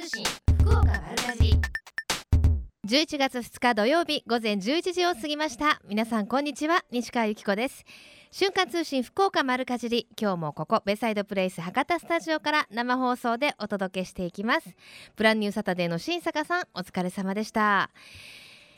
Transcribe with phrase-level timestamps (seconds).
[0.00, 0.24] 通信
[0.60, 1.60] 福岡丸かじり。
[2.88, 5.78] 11月2日土曜日午前11時を過ぎました。
[5.86, 6.82] 皆さんこんにちは。
[6.90, 7.84] 西川由紀子です。
[8.30, 10.08] 瞬間通信福岡丸かじり。
[10.18, 14.74] 今日もここベサイドプレイス博多スタジオから生放送でお届けしていきます。
[15.16, 17.90] プランニューサタデーの新坂さんお疲れ様でした。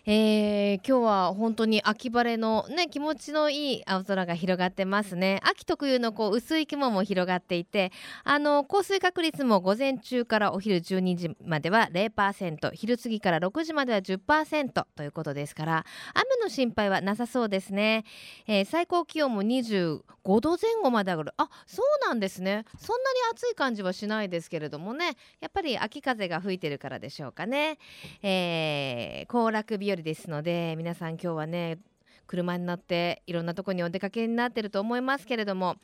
[0.05, 5.39] えー、今日は本当に秋晴れのね気持ちのいい青空が広がってますね。
[5.45, 7.93] 秋特有のこう薄い雲も広がっていて
[8.25, 18.05] あの降水確率も午前中からお昼12時までは0%昼過ぎから6時までは10%ということですから雨の心配はなさそうですね、
[18.48, 20.00] えー、最高気温も25
[20.41, 21.34] 度前後まで上がる。
[21.37, 22.64] あそうなんですね。
[22.77, 25.16] そんなに暑い感じはしないですけれどもね。
[25.41, 27.78] やっぱり秋風が吹いてるからでしょうかね、
[28.25, 31.78] えー、行楽日和ですので皆さん今日はね
[32.27, 35.77] 車に乗っていろんなとこにお出かけになってると思いますけれども、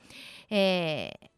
[0.51, 1.29] えー、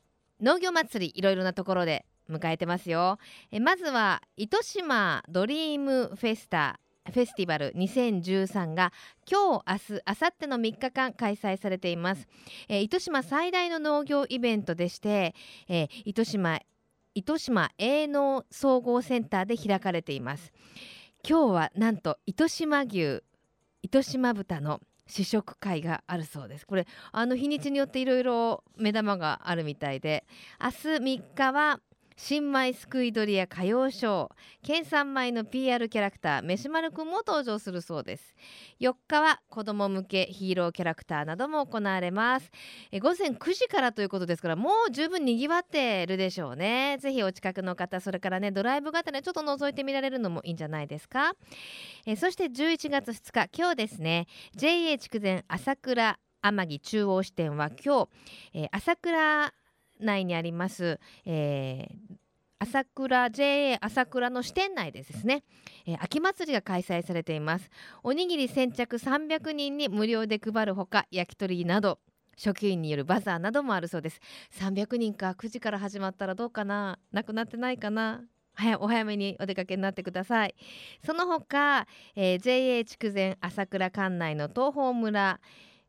[0.41, 3.19] 農業祭りいろいろなところで迎えてますよ。
[3.51, 8.92] えまずは糸島ドリームフェスタフェスティバル2013が
[9.28, 12.28] 今日明日明後日の3日間開催されています、
[12.69, 15.34] えー、糸島最大の農業イベントでして、
[15.69, 16.61] えー、糸島
[17.14, 20.52] 糸島営農総合センターで開かれています。
[21.29, 23.23] 今日はなんと糸島牛
[23.83, 26.67] 糸島豚の試食会があるそうです。
[26.67, 30.25] これあの日にちによっていろいろ目玉があるみたいで
[30.63, 30.77] 明日
[31.19, 31.81] 3日は
[32.23, 34.31] 新米すくい取りや歌謡ショー。
[34.63, 38.35] 県産米の PR キャラクター飯丸くんも登場するそうです。
[38.79, 42.51] 4日は子ども向けヒーローキャラクターなども行われます。
[42.93, 46.98] え午前9時からということですからもう十分にぎわってるでしょうね。
[47.01, 51.33] ぜひお近くの方それからねドライブ型でちょっと覗いてみられるのもいいんじゃないですか。
[52.05, 54.27] えそして11月2日今日ですね。
[54.55, 58.09] JA 筑前朝倉天城中央支店は今日、
[58.55, 59.55] えー、朝倉
[60.05, 62.15] 内にあります、えー、
[62.59, 65.45] 朝倉 JA 朝倉の支店内でですね、
[65.87, 67.70] えー、秋祭りが開催されています。
[68.03, 71.98] おにぎり先着300人に無料で配るほか焼き鳥など
[72.36, 74.20] 職員によるバザーなどもあるそうです。
[74.58, 78.23] 300人か9時から始まったらどうかななくなってないかな、
[78.79, 80.55] お早めにお出かけになってください。
[81.05, 85.41] その他、えー、JA 筑前朝倉管内の東峰村、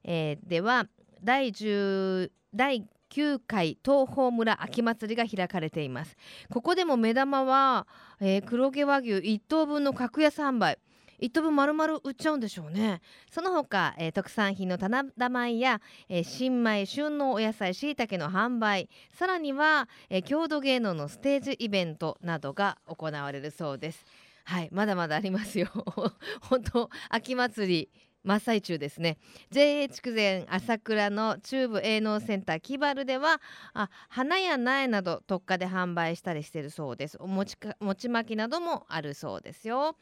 [0.04, 0.88] えー、では
[1.24, 6.16] 第10第9回東峰村秋祭りが開かれています。
[6.50, 7.86] ここでも目玉は、
[8.20, 10.80] えー、黒毛和牛1頭分の格安販売。
[11.20, 13.02] 1頭分丸々売っちゃうんでしょうね。
[13.30, 18.90] その他、えー、特産品の棚田米や、えー、新米旬のお野菜しいたけの販売。
[19.14, 24.06] さらには、えー、郷土芸能のステージイベントなどが行われるそうです。
[24.44, 25.68] はいまだまだありますよ。
[26.42, 28.11] 本当秋祭り。
[28.24, 29.18] 真っ最中ですね。
[29.50, 33.42] JA 筑前朝倉の中部営農センターキバルでは
[33.74, 37.18] あ花や苗など特価で販売したりしているそうです。
[37.20, 39.96] お餅か餅巻きなどもあるそうですよ。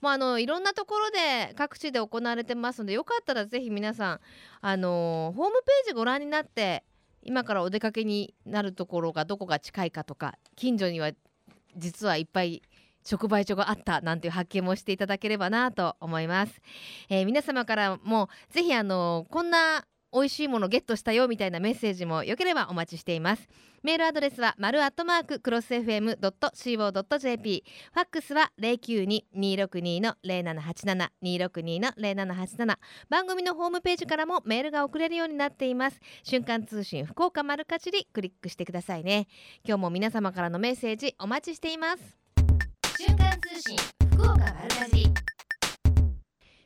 [0.00, 4.20] もうあのいろんなところで各地で行われてますのでよかったらぜひ皆さん
[4.60, 6.84] あのホームページご覧になって
[7.22, 11.12] 今からお出かけになるところがどこが近いかとか近所には
[11.76, 12.62] 実はいっぱい
[13.10, 16.60] 直売所があったなんていう発見もしていただければなと思います、
[17.08, 23.48] えー、皆様からもぜひあのこんな美味しいものゲットしたよみたいなメッセージもよければお待ちしています。
[23.82, 32.76] メールアドレスは丸アットマーククロス FM.co.jp ファックスは092-262の0787 262の0787
[33.08, 35.98] 番組のホームページからもメールが送れるようになっています。
[36.22, 39.26] 瞬間通信福岡丸かじりクリックしてくださいね。
[39.64, 42.21] 今日も皆様からのメッセージお待ちしています。
[43.04, 43.76] 瞬間通信
[44.12, 45.14] 福岡丸かじり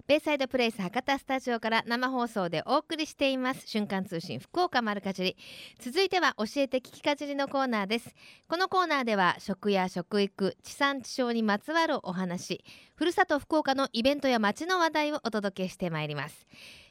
[0.07, 3.67] ベイサイドプレイス博多スタジオから生放送でお送りしています。
[3.67, 5.37] 瞬間通信福岡丸かじり。
[5.81, 8.15] 続いては教えて聞きかじりのコーナーです。
[8.47, 12.63] このコーナーでは食や食育地産地消にまつわるお話
[12.95, 16.47] ふるさと福岡のイベントや街の話題をお届けしてまいります。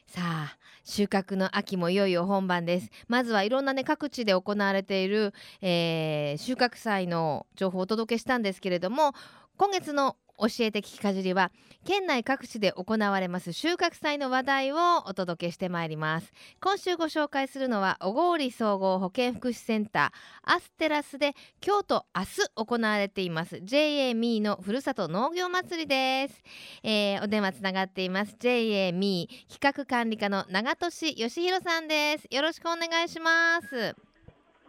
[0.06, 2.90] さあ収穫の秋もいよいよ本番です。
[3.08, 9.14] まずはいろんなね各地で行われている、えー、収穫祭の情報をお届けしたんですけれども
[9.56, 11.50] 今月の教えて聞きかじりは
[11.84, 16.32] 県内各地で行われます収穫祭の話題をお届けしてまいります。
[16.60, 21.34] 今週ご紹介するのは小郡総合保健福祉センターアステラスで
[21.64, 23.60] 今日と明日行われています。
[23.62, 26.42] JA ミーのふるさと農業祭りです、
[26.82, 32.26] えー、お電話つながっています JA ミー企画管理課の長俊義弘さんです。
[32.30, 34.05] よろしくお願いします。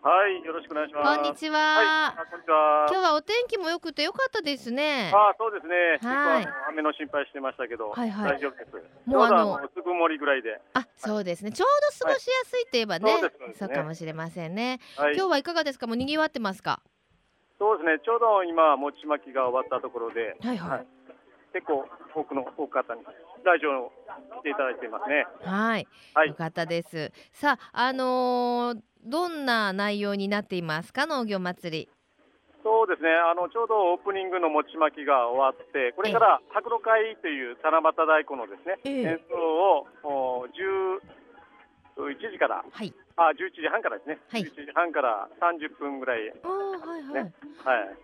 [0.08, 1.20] はい、よろしくお願いします。
[1.20, 2.16] こんにちは。
[2.16, 2.88] はい、こんにちは。
[2.88, 5.12] 今日はお天気も良くて良かったですね。
[5.14, 6.00] あ、そうですね。
[6.00, 6.48] はい。
[6.72, 8.72] 雨の心配してましたけど、はいはい、大丈夫です。
[9.04, 10.62] もうあのすぐもりぐらいで。
[10.76, 11.52] あ、そうですね。
[11.52, 11.68] ちょう
[12.00, 13.22] ど過ごしやすいといえばね、はい、
[13.60, 15.88] そう、ね、かもしれませんね、はい、今日はいかがですか？
[15.88, 16.80] もう賑わってますか？
[17.60, 20.88] そうですね、ちょうど今、餅巻きが終わったところで、はいはい、はい、
[21.52, 21.84] 結構
[22.16, 23.04] 多くの多く方に
[23.44, 23.92] 来場
[24.40, 25.26] 来ていただいていますね。
[25.44, 27.12] はい、はい、よかったです。
[27.34, 31.90] さあ、あのー、どんな内容になっていますか、農業祭り。
[32.64, 39.40] そうですね、あのちょうどオープニングの餅巻きが終わって、これから白露会という七夕太鼓のですね、演奏
[40.04, 47.32] を11時から、はい、あ11時半からですね、はい、11時半から30分ぐらい、ね、あはいはい、はい、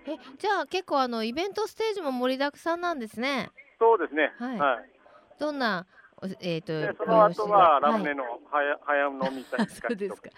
[0.08, 3.52] えじゃあ結構あのイベントステージも盛りだくさんなんですね。
[3.84, 4.32] そうですね。
[4.40, 4.58] はい。
[4.58, 4.93] はい、
[5.40, 5.86] どんな
[6.40, 10.30] えっ、ー、とその後はラムネの早、早飲みたいなそうですか。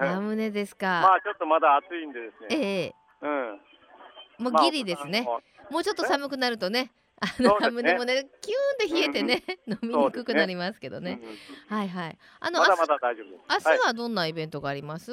[0.00, 0.86] ラムネですか。
[0.86, 2.64] まあちょっとまだ暑いんでですね。
[2.64, 4.52] ええうん。
[4.52, 5.26] もうギリですね。
[5.70, 6.92] もうちょっと寒くなるとね。
[7.18, 11.20] あのラムネもねキューンで冷えてね、飲みにくくなりますけどね。
[11.68, 12.18] はいはい。
[12.40, 13.68] あのまだまだ大丈夫です。
[13.68, 15.12] 明日はどんなイベントがあります？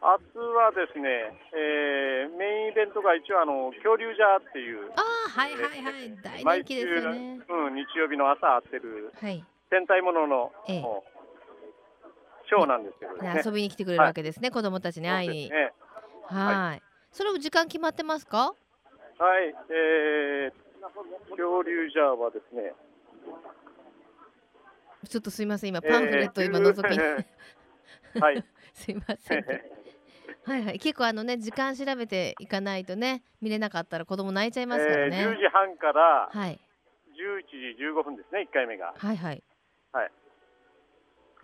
[0.00, 7.40] 明日はですね、えー、メインイベントが一応あの恐竜ジャーっていうああはいはいはい、大人気ですよね。
[7.48, 10.82] うん日曜日の朝会ってる、はい、戦隊ものの、ええ、
[12.48, 13.42] ショーなんですけどね。
[13.44, 15.50] 遊びに来てくれるわけですね、はい、子供たちに会いに。
[15.50, 15.72] ね、
[16.26, 16.82] はい。
[17.10, 18.54] それも時間決まってますか？
[19.18, 20.52] はい、えー、
[21.30, 22.72] 恐竜ジャーはですね。
[25.08, 28.20] ちょっとすみません、今パンフレット今覗きに。
[28.20, 28.44] はい。
[28.74, 29.44] すみません。
[30.48, 35.20] はいはい、結構あのね時間調べていかないとね見れなかったら子供泣いちゃいますからね。
[35.20, 36.56] えー、10時半から11
[37.76, 38.94] 時15分ですね、1回目が。
[38.96, 39.42] はいはい。
[39.92, 40.10] はい。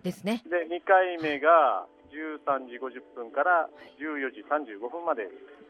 [0.03, 0.43] ですね。
[0.47, 3.69] で2回目が13時50分から
[3.99, 5.29] 14時35分まで。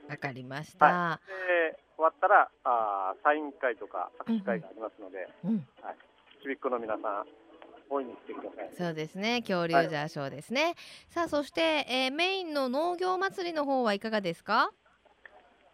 [0.08, 0.86] わかりました。
[0.86, 5.96] はい、で終わったらあサイン会とか握手会がありますので、うん、はい、
[6.42, 7.26] ちびっこの皆さん
[7.94, 8.70] 大いに来てください。
[8.76, 10.62] そうですね、恐竜ジャーショーですね。
[10.62, 10.74] はい、
[11.08, 14.70] さあそして、えー、メインの農業祭りの方はいかがですか？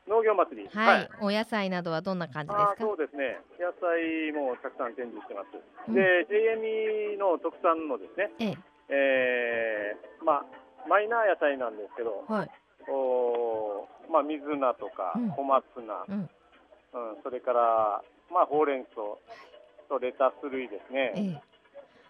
[0.09, 2.77] 農業祭り、はい、はい、お野菜などはどんな感じですか？
[2.79, 5.49] そうですね、野菜もたくさん展示してます。
[5.89, 8.57] うん、で、JME の特産のですね、ええ。
[8.93, 10.45] えー、まあ
[10.89, 12.51] マイナー野菜なんですけど、はい、
[12.89, 18.03] おまあ、水菜とか小松菜、うん、うん、それから、
[18.33, 18.95] まあ、ほうれん草
[19.89, 21.43] とレタス類ですね、ええ、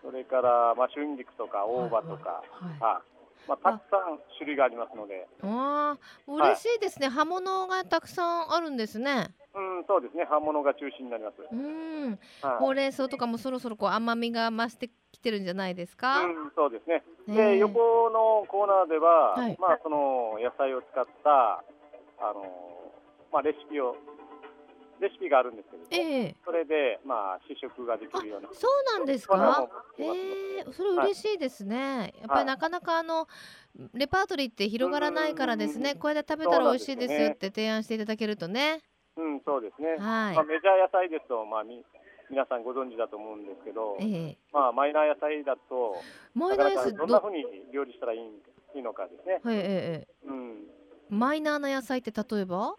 [0.02, 5.28] それから、まあ、春菊とか大葉とか、はいはい、まあ、たくさん種類がありますので。
[5.42, 9.34] ああ、嬉しいですね、はい、葉物がたくさんあるんですね。
[9.52, 10.24] うん、そうですね。
[10.24, 11.36] 葉物が中心になります。
[11.50, 12.10] うん、
[12.40, 16.22] はい、ほうれん草とかもそろそろこう甘みが増してきてるんじゃないですか？
[16.22, 17.02] うん、そうですね。
[17.26, 21.64] で、横のコーナーでは、はい、まあその野菜を使った
[22.20, 22.44] あの
[23.32, 23.96] まあレシピを
[25.00, 28.48] レシピがあるんですけど、えー、それでまあ試食ができるような。
[28.52, 29.68] そうなんですか？
[29.98, 31.98] ええー、それ嬉しいですね。
[31.98, 33.26] はい、やっぱりなかなかあの
[33.94, 35.94] レパートリーって広がらないからですね。
[35.94, 38.82] これで食べたら美味しいですよって提案していただけるとね。
[39.16, 39.90] うん、そうですね。
[39.90, 40.34] はい。
[40.34, 41.84] まあ、メジャー野菜ですと、まあ、み、
[42.30, 43.96] 皆さんご存知だと思うんですけど。
[44.00, 45.96] ええまあ、マイナー野菜だと。
[46.34, 49.40] マイナー野菜どんなふうに料理したらいい、いいのかですね。
[49.42, 50.66] はい、ええうん。
[51.10, 52.76] マイナーな野菜って例えば？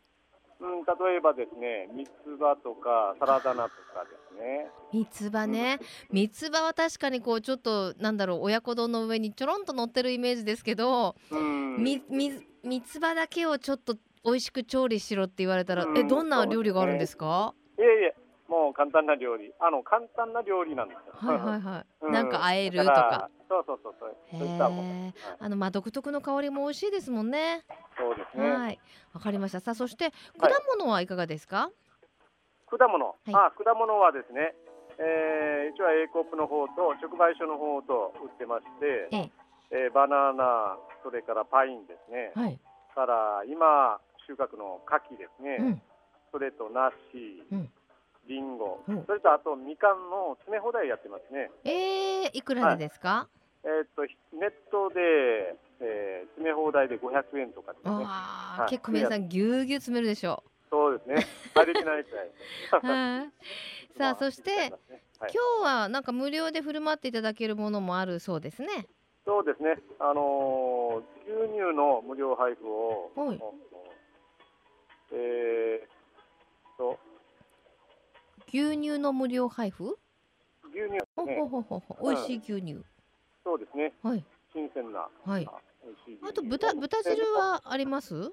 [0.61, 2.09] うん、例えばですね、三つ
[2.39, 4.67] 葉とかサラダ菜とかですね。
[4.93, 5.79] 三つ葉ね、
[6.11, 12.31] 三つ葉は確かにこうちょっとなんだろう親子丼の上にちょろんと乗ってるイメージですけど、うん、みみ
[12.63, 17.55] 三つ葉だけをちょっと美味しく調理しろって言われたら、えどんな料理があるんですか？
[17.79, 18.15] いえいえ、
[18.51, 21.13] もう簡単な料理、あの簡単な料理なんですよ。
[21.15, 22.05] はいはいはい。
[22.05, 23.29] うん、なんか和えるとか。
[23.47, 24.15] そうそうそうそう。
[24.29, 25.03] そういったもん。
[25.03, 27.63] はい、あのまあ独特の香りも美味しいですもんね。
[27.97, 28.51] そうですね。
[28.51, 28.79] はい。
[29.13, 29.61] わかりました。
[29.61, 31.71] さあそして果物はいかがですか？
[32.67, 34.53] はい、果物、はい、あ果物はですね、
[34.99, 39.17] えー、一応 A コップの方と直売所の方と売ってまして、え
[39.71, 42.33] ええー、バナナそれからパインですね。
[42.35, 42.59] はい。
[42.93, 45.81] から今収穫の牡蠣ですね、うん、
[46.31, 46.91] それと梨、
[47.51, 47.71] うん、
[48.31, 51.51] りんご、うん、それとあとみかんの詰め放題やってますね。
[51.63, 53.27] えー、いくらでですか、は
[53.65, 54.01] い、えー、っと
[54.35, 57.91] ネットで、えー、詰め放題で500円とかですね。
[57.91, 60.51] あはい、結構皆さんぎゅうぎゅう詰めるでしょう。
[60.71, 61.27] そうですね。
[61.53, 62.31] 歩き慣れちゃい。
[63.97, 64.73] さあ、そして、ね
[65.19, 68.87] はい、今日はなんか無料で振る舞っていただけるものもあるそうですね。
[69.25, 69.77] そうですね。
[69.99, 73.11] あのー、牛乳の無料配布を、
[78.53, 79.97] 牛乳の無料配布？
[80.73, 82.83] 牛乳、ね、ほほほほほ、美味しい牛乳。
[83.43, 83.93] そうですね。
[84.03, 84.23] はい。
[84.53, 85.07] 新鮮な。
[85.25, 85.47] はい。
[85.47, 85.61] あ
[86.33, 88.31] と豚豚汁はあります？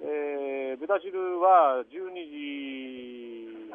[0.00, 3.72] えー、豚汁は12時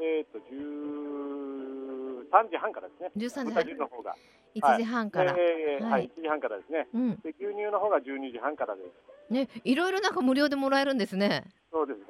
[0.00, 3.10] えっ、ー、と13時半からですね。
[3.16, 3.54] 13時半。
[3.54, 4.14] 豚汁の方が。
[4.54, 8.82] 1時半から、はい、えー、はい、1時半からですね、うん、で牛乳の方が12時半からで
[9.28, 12.04] すねいろいろなんか無料でもらえるんですねそうですね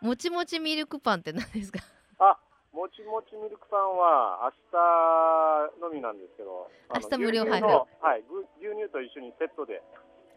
[0.00, 1.80] もちもちミルクパンって何ですか？
[2.22, 2.38] あ
[2.72, 7.66] もちもちミルクパンは明日のみなんですけど明日無料配布。
[7.66, 8.22] はい
[8.62, 9.82] 牛乳と一緒にセットで。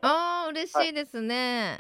[0.02, 1.80] ああ嬉しいですね。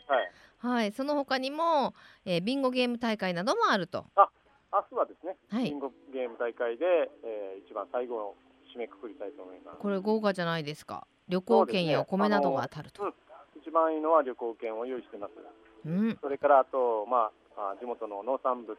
[0.61, 1.93] はい、はい、その他にも、
[2.23, 4.05] えー、ビンゴゲーム大会などもあると。
[4.15, 4.29] あ
[4.71, 6.85] 明日はですね、はい、ビンゴゲーム大会で、
[7.23, 8.35] えー、一番最後の
[8.73, 9.77] 締めくくりたいと思います。
[9.79, 11.07] これ豪華じゃないですか。
[11.27, 13.11] 旅行券やお米などが当たると、ね。
[13.55, 15.33] うん、一番いいのは旅行券を用意してます、
[15.85, 17.31] うん、それからあとまあ
[17.79, 18.77] 地元の農産物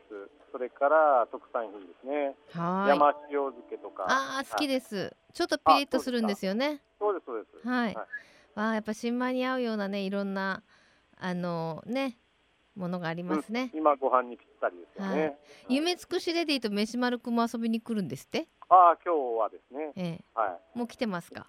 [0.53, 2.37] それから特産品ですね。
[2.53, 2.89] はい。
[2.91, 4.05] 山塩漬けとか。
[4.09, 6.83] ああ好きです、はい、ちょっとピリッとするんですよね。
[6.99, 7.69] そうですそうです。
[7.69, 8.07] はい、はい、
[8.57, 10.63] あやっぱ新米に合うようなねいろんな
[11.19, 12.19] あのね
[12.75, 15.37] ものがありますね、うん、今ご飯にぴったりですよね、はい、
[15.71, 18.49] 夢尽くしレディと飯丸くんも遊びに来るんですって？
[18.69, 21.47] ああ今日はですね、ええ、はい、もう来てますか？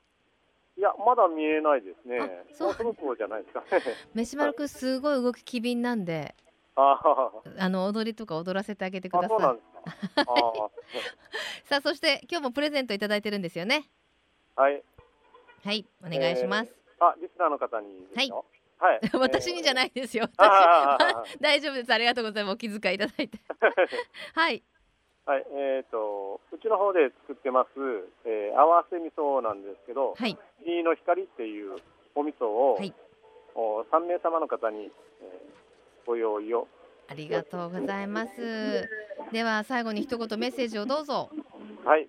[0.78, 2.20] いやまだ見えないですね。
[2.54, 2.74] そう。
[2.76, 3.64] そろそろじゃないですか
[4.14, 6.36] 飯丸くんすごい動き機敏なんで
[6.80, 9.38] ああの踊りとか踊らせてあげてください。
[11.66, 13.90] さあそして今日もプレゼントいただいてるんですよね。
[14.56, 14.84] はい。
[15.64, 18.32] はいお願いします、えー、あリスナーの方にはい。
[18.80, 20.30] はい、 私にじゃないですよ。
[21.42, 21.92] 大丈夫です。
[21.92, 22.54] ありがとうございます。
[22.54, 23.40] お気遣いいただいて。
[24.36, 24.62] はい。
[25.26, 27.70] はい、えっ、ー、とうちの方で作ってます、
[28.24, 30.38] えー、合わせ味噌なんですけど、はい。
[30.64, 31.82] いの光っていう
[32.14, 32.94] お味噌を、はい、
[33.56, 34.92] お3名様の方に、えー、
[36.08, 36.68] ご用意を。
[37.10, 38.90] ありがとうございます。
[39.32, 41.30] では最後に一言メッセージをどうぞ。
[41.84, 42.08] はい。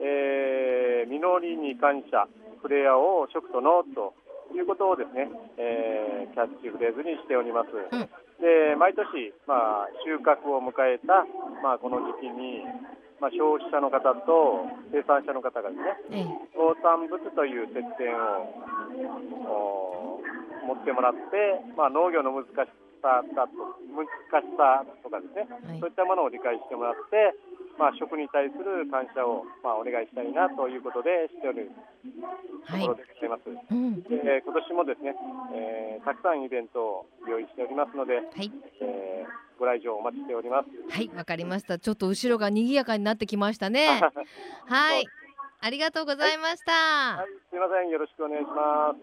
[0.00, 2.26] えー、実りに感謝、
[2.62, 4.14] フレアを食とノート
[4.54, 5.26] いうことをですね、
[5.58, 7.70] えー、キャッチフレーズにしております。
[7.74, 8.06] うん、
[8.38, 11.26] で毎年、まあ、収穫を迎えた、
[11.62, 12.62] まあ、この時期に、
[13.18, 18.14] まあ、消費者の方と生産者の方がですね、農産物という接点
[19.50, 20.20] を
[20.66, 22.70] 持ってもらって、まあ、農業の難し
[23.02, 23.54] さだと
[23.92, 24.06] 難
[24.42, 27.34] しさとかですね、はい、そういったものを理解してもらって、
[27.78, 31.70] まあ、食に対する感謝を、まあ、お願いしたいなということでしておる
[32.66, 33.48] ところでございます。
[33.48, 35.14] はいうん、で今年もですね、
[35.54, 38.50] えー、たくさんイベントを用意しておりますので、はい、
[38.80, 40.68] えー、ご来場お待ちしております。
[40.90, 41.78] はいわかりました。
[41.78, 44.00] ちょっと後ろが賑やかになってきましたね。
[44.66, 45.06] はい。
[45.60, 49.00] ありがとうございました、はい、はい、すみませんよろしくお願いします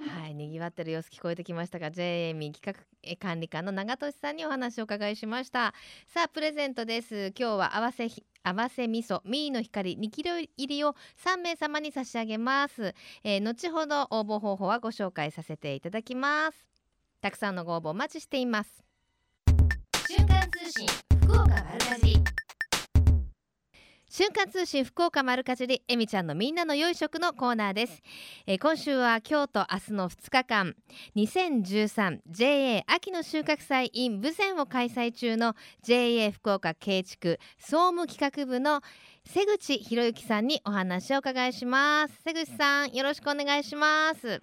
[0.00, 5.74] はい賑わってる様子聞こえてきましたが JME 企画管理課の長俊さんにお話を伺いしました。
[6.06, 7.32] さあプレゼントです。
[7.38, 8.08] 今日は合わせ
[8.42, 16.66] 合わせ味噌ミーの光2キロ入りを3名様に差し上げます、えー、後ほど応募方法はご紹介させていただきます。
[17.20, 18.82] たくさんのご応募お待ちしています。
[20.08, 20.86] 瞬間通信
[21.24, 22.14] 福岡丸かじ
[24.12, 28.02] 瞬間通信福岡丸かじりえみちゃんのみんなの良い食のコーナーです、
[28.44, 30.74] えー、今週は今日と明日の2日間
[31.14, 38.80] 2013JA 秋の収穫祭 in 豊前を開催中の JA 福岡慶畜総務企画部の
[39.24, 44.40] 瀬口博之さんにお話を伺いします瀬口さんよろしくお願いします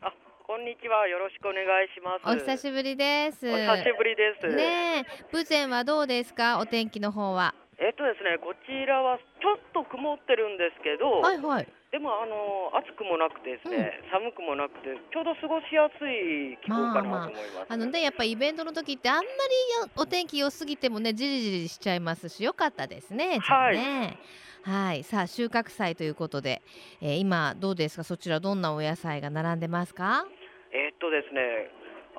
[0.48, 1.10] こんにちは。
[1.10, 2.22] よろしくお願いします。
[2.26, 3.46] お久しぶりです。
[3.46, 4.48] お久しぶりです。
[4.48, 6.60] ね豊前はどうですか？
[6.60, 7.54] お天気の方は。
[7.80, 19.28] えっとですね、こちらはちょっと曇ってるんですけど、はいはい、でもあの暑くもなくてですね、うん、寒くもなくてちょうど過ごしやすい気候かなと思います、まあ、まあ、あのねやっぱイベントの時ってあんまり
[19.96, 23.38] お天気良すぎてもねじりじりしちゃいますしよかったですね。
[23.40, 23.78] はい。
[24.64, 26.62] はい、さあ収穫祭ということで、
[27.00, 28.04] えー、今どうですか？
[28.04, 30.26] そちらどんなお野菜が並んでますか？
[30.74, 31.42] えー、っとですね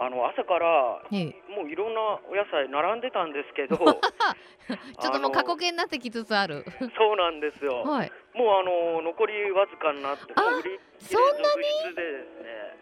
[0.01, 1.03] あの朝から、
[1.51, 2.01] もういろんな
[2.31, 6.65] お野菜並んでたんですけど ちょっともう過去形になってきつつある。
[6.97, 12.25] そうなんですよ、はい、もうあの残りわずかになってもう売りそんなにでで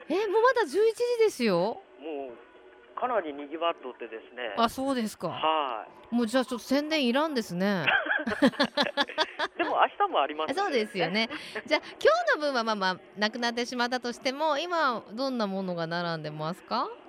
[0.09, 0.23] すね。
[0.25, 0.79] えもうまだ11時
[1.21, 1.81] ですよ？
[2.01, 4.55] もうかなりにぎわっとってですね。
[4.57, 5.29] あそうですか。
[5.29, 6.15] はい。
[6.15, 7.85] もうじゃあちょっと宣伝いらんですね。
[9.57, 11.29] でも明日もあります、ね、そうですよね。
[11.65, 16.87] じゃあ今日の分はまあまあなくなってしまったとしても今どんなものが並んでますか？
[16.87, 17.06] と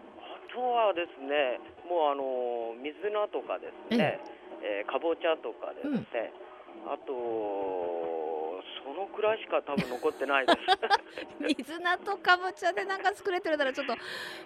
[0.62, 1.60] はですね、
[1.90, 4.20] もうあの水菜とかですね、
[4.62, 6.34] えー、かぼちゃとかですね、
[6.86, 7.14] うん、あと
[8.84, 10.60] そのくらいしか多分残ってないです
[11.68, 13.96] 水菜とかぼちゃでなんか作れてるならちょっと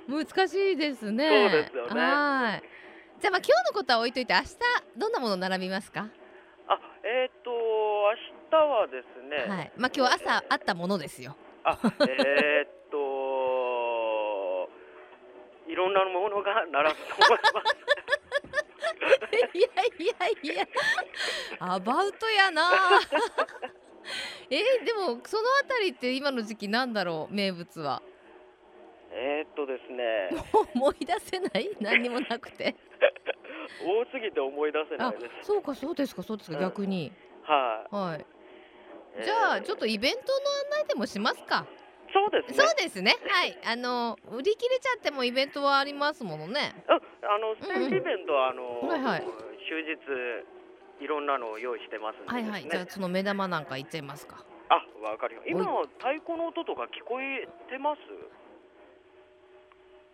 [0.08, 1.30] 難しいですね。
[1.30, 2.02] そうですよね。
[2.02, 2.64] はい。
[3.20, 4.58] じゃあまあ今日のことは置いといて明日
[4.98, 6.08] どんなもの並びますか？
[6.68, 8.16] あ、えっ、ー、と明
[8.50, 9.38] 日はですね。
[9.48, 9.72] はい。
[9.78, 11.36] まあ今日朝あったものですよ。
[11.64, 11.78] あ、
[12.10, 12.81] えっ
[15.72, 17.76] いろんなものが並ぶと思います。
[19.58, 20.06] いやい
[20.46, 20.68] やいや、
[21.60, 22.70] アバウトやな。
[24.52, 28.02] えー、でもそのあたりって今の時期なんだろう名物は。
[29.12, 30.30] えー、っとですね。
[30.76, 31.70] 思い出せない？
[31.80, 32.76] 何にもなくて。
[33.82, 35.48] 多すぎて思い出せないです。
[35.48, 37.14] そうかそうですかそうですか、うん、逆に。
[37.44, 38.26] はい、はい。
[39.24, 40.26] じゃあちょっとイベントの
[40.76, 41.66] 案内でもしますか
[42.14, 42.66] そうですね。
[42.66, 43.16] そうですね。
[43.28, 43.58] はい。
[43.66, 46.76] あの売り切れちゃってもイベントはありますものね。
[46.88, 49.22] あ、あのステージイベントは、あの、はいはい、
[49.68, 52.70] 終日いろんなのを用意してますんで、ね、はいはい。
[52.70, 54.44] じゃあその目玉なんかいっちゃいますか。
[54.70, 55.50] あ、わかります。
[55.50, 55.66] 今
[55.98, 58.00] 太鼓の音とか聞こえてます？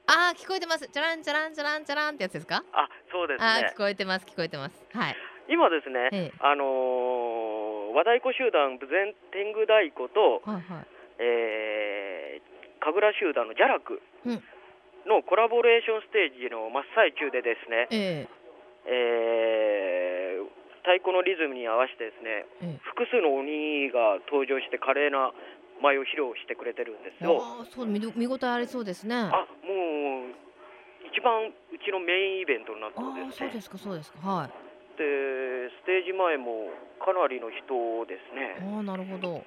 [0.08, 0.88] あ聞こえてます。
[0.88, 2.64] チャランチャランチャランチャランってやつですか？
[2.72, 3.46] あ、そうですね。
[3.46, 4.76] あ聞こえてます聞こえてます。
[4.94, 5.16] はい。
[5.50, 10.88] 今ですね、ええ、あのー、和太鼓集団豊前天狗太鼓と、はいはい、
[11.20, 11.87] えー、
[12.88, 14.00] 神楽集団のジャラク
[15.04, 18.28] のコラボレーションステージの真っ最中でですね、え
[18.88, 20.48] えー、
[20.88, 25.36] 太鼓のリズムに合わせてですね、え複数の鬼が登場して華麗な
[25.84, 27.44] 舞を披露してくれてるんですよ。
[27.44, 29.16] あそう見見応えありそうですね。
[29.16, 30.32] あもう
[31.12, 31.52] 一番う
[31.84, 33.52] ちのメインイベントになってですね。
[33.52, 34.48] そうですかそうですかはい。
[34.96, 35.04] で
[35.84, 36.72] ステージ前も
[37.04, 38.64] かなりの人ですね。
[38.64, 39.44] あなるほど。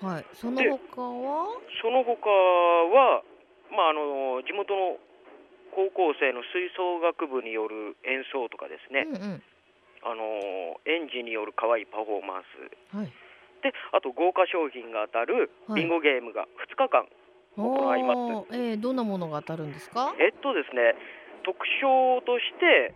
[0.00, 1.46] はい、その他は？
[1.82, 3.22] その他は、
[3.70, 4.96] まあ、あの地元の
[5.74, 9.42] 高校生の吹奏楽部による演奏とかですね、うんうん、
[10.02, 12.42] あの園児による可愛いパフォーマン
[12.90, 13.06] ス、はい、
[13.62, 17.06] であと豪華商品が当たるビンゴゲームが2日間
[17.58, 18.18] 行います、
[18.50, 20.14] はい、えー、どんなものが当たるんですか？
[20.18, 20.94] えっとですね
[21.44, 22.94] 特徴として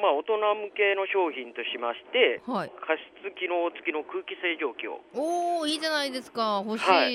[0.00, 5.04] まあ、大人向けの商品としまして、はい、加湿機能付きの空気清浄機を。
[5.14, 6.64] おおいいじゃないですか。
[6.64, 7.12] 欲しい、はい、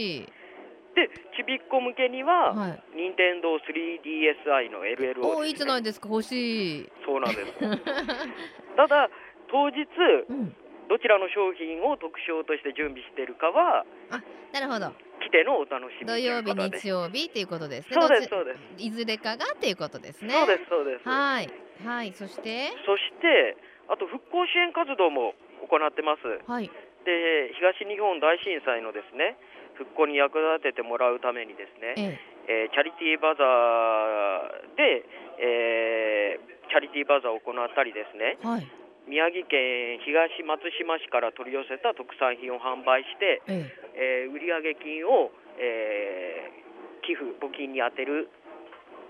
[0.95, 6.07] でちびっこ向けには、はい、任天堂 3DSi の LL を、ね、おいいじゃないですか。
[6.07, 6.89] 欲しい。
[7.05, 7.59] そうなんです。
[8.77, 9.09] ただ
[9.49, 9.87] 当日、
[10.29, 10.55] うん、
[10.87, 14.21] どちらの商品を特徴として準備しているかはあ
[14.53, 14.93] なるほど。
[15.21, 17.97] 来てのお楽しみ土曜日日曜日っていうことですね。
[17.99, 18.85] そうですそうです。
[18.85, 20.31] いずれかがっていうことですね。
[20.33, 21.09] そうですそうです。
[21.09, 21.49] はい。
[21.83, 22.13] はい。
[22.13, 22.69] そして？
[22.85, 23.57] そして
[23.89, 25.33] あと復興支援活動も
[25.67, 26.21] 行ってます。
[26.45, 26.69] はい。
[27.05, 29.37] で東日本大震災のですね
[29.77, 32.01] 復興に役立ててもらうためにですね、え
[32.47, 32.69] え。
[32.69, 35.05] えー、チャリティーバザーで、
[35.41, 38.67] えー、チャリティーバザーを行ったりですね、はい、
[39.07, 48.29] 宮城県東松島市から取り寄せた特産品を販売して、えええー、売上金を、えー、寄付募金に充てる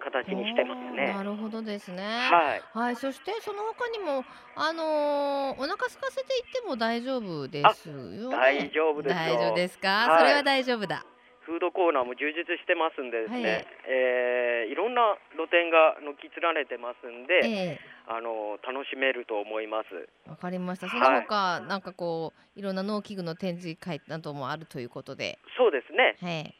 [0.03, 1.13] 形にしてますね。
[1.13, 2.03] なるほどですね。
[2.03, 2.61] はい。
[2.73, 4.23] はい、そしてその他にも
[4.55, 7.95] あのー、お腹空かせていっても大丈夫ですよ、
[8.29, 11.05] ね、大丈夫です大丈夫ですか、はい、それは大丈夫だ。
[11.45, 20.09] フードコーナーも充実してますんでですね、はい、えー、いろんな露店が軒連ねてますんで、えー、あの楽しめると思います。
[20.29, 20.89] わかりました。
[20.89, 25.37] その他、はい、なんかこういろんな農機具の展示会などもあるということで。
[25.57, 26.17] そうですね。
[26.19, 26.55] はい。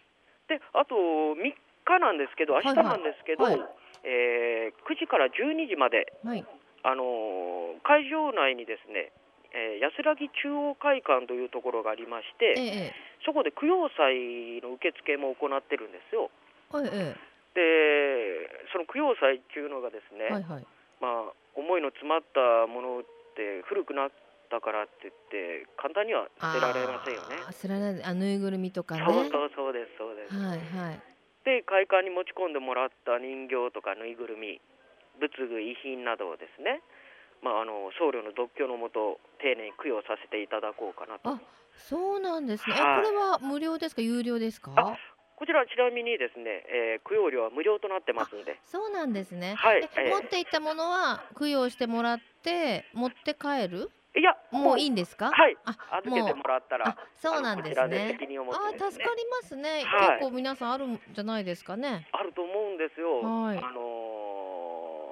[0.48, 3.70] で、あと3日なんですけど、明日なんですけど、はいはい、
[4.06, 6.46] えー、9時から12時まで、はい、
[6.84, 9.12] あの会場内にですね、
[9.56, 16.30] えー、安らぎ中央会館というところがありまして、ええ、そこで供養祭の受付も行ってるんですよ。
[16.76, 17.16] ええ、
[17.56, 20.68] でその供養祭っていうのがですね、はいはい、
[21.00, 23.08] まあ、思いの詰まったものっ
[23.40, 24.12] て古くなっ
[24.52, 27.40] たからって言って簡単には捨てられませんよね。
[27.56, 29.08] 捨てられあぬいぐるみとかね。
[29.08, 30.36] そうそうそうですそうです。
[30.36, 31.00] はいはい。
[31.48, 34.60] で会館に持ち込んでもらった人形とかぬいぐるみ
[35.22, 36.82] 仏具遺品などをですね、
[37.44, 41.30] まあ、あの僧侶の独居のもと丁寧に供養させていただこうかなと。
[41.30, 41.42] あ
[41.78, 44.02] そうなんですね、はい、これは無料ですか？
[44.02, 44.72] 有料ですか？
[45.36, 48.58] こちらちなみにですね、えー、供養料は無料となってますんで。
[48.66, 49.56] そうなんですね。
[49.58, 49.90] はい。
[49.98, 53.92] えー、持っていったものは供養してもらって持って帰る？
[54.18, 55.30] いや、もういいんですか？
[55.30, 55.58] はい。
[55.66, 56.96] あ、預けてもらったら。
[57.18, 58.16] そうなんですね。
[58.18, 58.18] ね
[58.50, 62.08] あ、助かりますね、はい、結構皆さんあるんじゃないですかね。
[62.14, 63.20] あると思うんですよ。
[63.20, 63.58] はい。
[63.58, 63.74] あのー、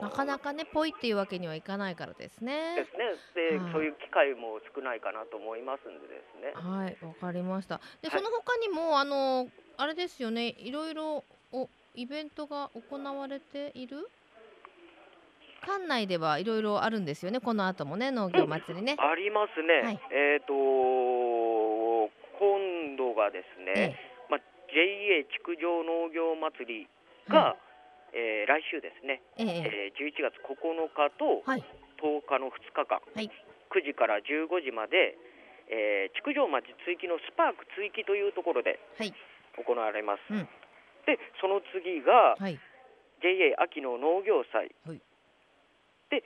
[0.04, 2.76] なかなかね、ぽいっていうわけにはいかないからですね。
[2.76, 3.50] ですね。
[3.52, 6.54] で、はい、そういう機会も少ないかなと思いますんでですね。
[6.54, 7.80] はい、わかりました。
[8.02, 14.10] で、その他にも、あのー、あれですよね、いろいろおイベントが行われている？
[15.66, 18.98] 館内ではいろいろあるんですよね、この後もね、農業祭りね。
[19.00, 19.82] ありますね。
[19.82, 20.54] はい、えっ、ー、と
[22.38, 23.96] 今度がですね、ええ、
[24.30, 26.88] まあ、JA 築城農業祭り
[27.30, 27.58] が、はい、
[28.14, 29.92] えー、来週ですね、ええ。
[29.92, 30.54] えー、11月9
[30.94, 35.18] 日と10日の2日間、はい、9時から15時まで、
[35.70, 38.80] えー、築城町追記のスパーク追記というところで
[39.58, 40.34] 行われます。
[40.34, 40.48] はいうん、
[41.10, 42.60] で、その次が、はい、
[43.22, 44.70] JA 秋の農業祭。
[44.86, 45.02] はい。
[46.14, 46.22] で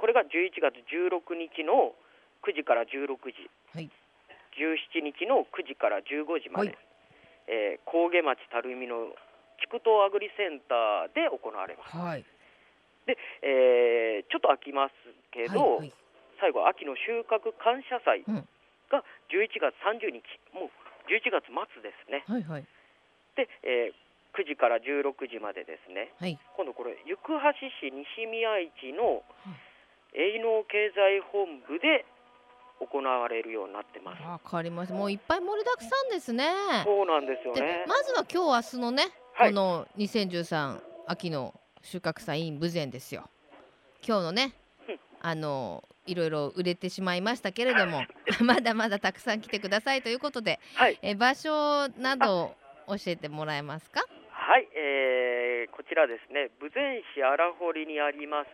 [0.00, 1.92] これが11月16日の
[2.40, 3.90] 9時から16時、はい、
[4.56, 6.78] 17日の9時から15時まで、はい、
[7.48, 9.12] えー、高下町垂水の
[9.60, 11.96] 畜東アグリセンターで行われます。
[11.96, 12.24] はい、
[13.06, 14.94] で、えー、ちょっと飽きます
[15.32, 15.94] けど、はいはい、
[16.40, 18.24] 最後秋の収穫感謝祭
[18.90, 20.70] が11月30日、もう
[21.08, 22.24] 11月末ですね。
[22.26, 22.66] はいはい、
[23.36, 27.32] で、えー、9時から16時までですね、はい、今度これ行橋
[27.80, 29.24] 市西宮市の
[30.12, 32.04] 営農経済本部で
[32.80, 34.22] 行われるようになってます。
[34.22, 34.92] わかります。
[34.92, 36.44] もういっぱい盛りだくさんですね。
[36.84, 37.84] そうなんですよね。
[37.86, 39.04] まずは今日明日のね、
[39.38, 43.28] はい、この2013秋の収穫祭 in 豊前ですよ。
[44.02, 44.54] 今日のね、
[45.20, 48.00] あのいろいろ売れてしまいましたけれども
[48.40, 52.56] まだまだたくさん来てくださいということで、はい、え場所など
[52.88, 54.00] 教えてもらえますか？
[54.30, 56.48] はい、えー、こちらですね。
[56.62, 58.48] 豊前市荒堀にあります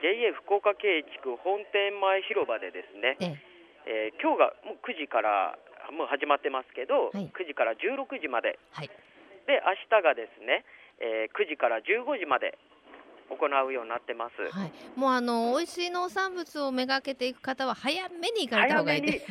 [0.00, 3.38] JA 福岡経営地区本店前広場でですね、ええ。
[3.86, 5.58] えー、今日がもう9時から
[5.90, 8.90] もう始まってますけど、はい、9時から16時まで、はい、
[9.48, 10.68] で明日がですね、
[11.00, 12.60] えー、9時から15時まで
[13.32, 14.36] 行うようになってます。
[14.52, 19.26] はい、もうあの美味しい農産物をめがけていく方は早めに行かれた方がいいです。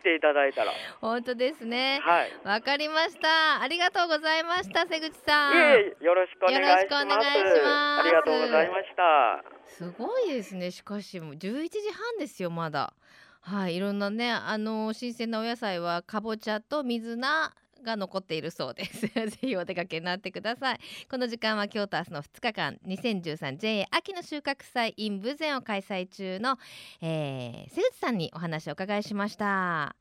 [0.00, 0.72] 来ていただいたら。
[1.00, 2.00] 本当ですね。
[2.02, 2.32] はい。
[2.44, 3.62] わかりました。
[3.62, 5.54] ありがとうございました、瀬口さん。
[6.00, 6.94] よろしくお願いします。
[6.94, 9.44] ありがとうございました。
[9.64, 10.70] すごいですね。
[10.70, 12.92] しかしもう11時半ですよまだ。
[13.40, 17.52] はい、いろんなねあの新鮮なお野菜はかぼちゃと水菜
[17.84, 19.06] が残っているそうです。
[19.06, 20.80] ぜひお出かけになってください。
[21.08, 26.58] この時間は今日と明日の2日間 2013JA 秋の収穫祭 in 豊前を開催中の、
[27.00, 29.94] えー、瀬口さんにお話をお伺いしました。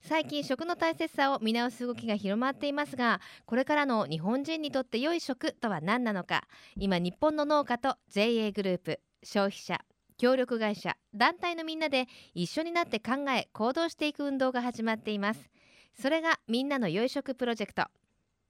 [0.00, 6.46] 最近食の大切さを見直す動きが広まっていますがこれからの日本人にとって良い食とは何なのか。
[6.76, 9.80] 今日本の農家と JA グループ消費者
[10.18, 15.48] 協力会社団体のみんなで一緒になって考え行動していく運動が始まっています。
[16.00, 17.84] それがみんなの良い食プロジェクト。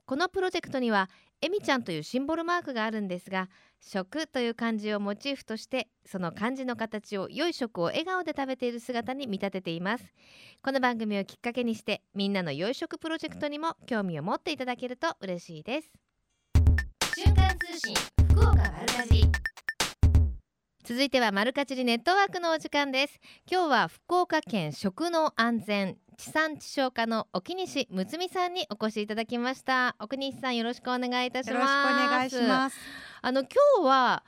[0.04, 1.08] このプロジェクトには
[1.40, 3.48] えみちゃんというシンボルマークがあるんですが
[3.80, 10.04] 食という漢字をモチーフとしてその漢字の形を良い食を笑顔で食べている姿に見立てています。
[10.62, 15.90] この番組をきっかけにしてみんなの良い食プロジェクトにも興味を持っていただけると嬉しいです。
[17.16, 17.94] 瞬間通信
[18.30, 19.24] 福岡丸かじ
[20.84, 23.20] 続いてはマルカチリネットワークのお時間です。
[23.50, 32.76] 今日は福岡県食の安全地産地消課の沖西睦美さんにお越しいただきました奥西さんよろしくお願いいたしますよろしくお願いします
[33.22, 34.24] あの今日は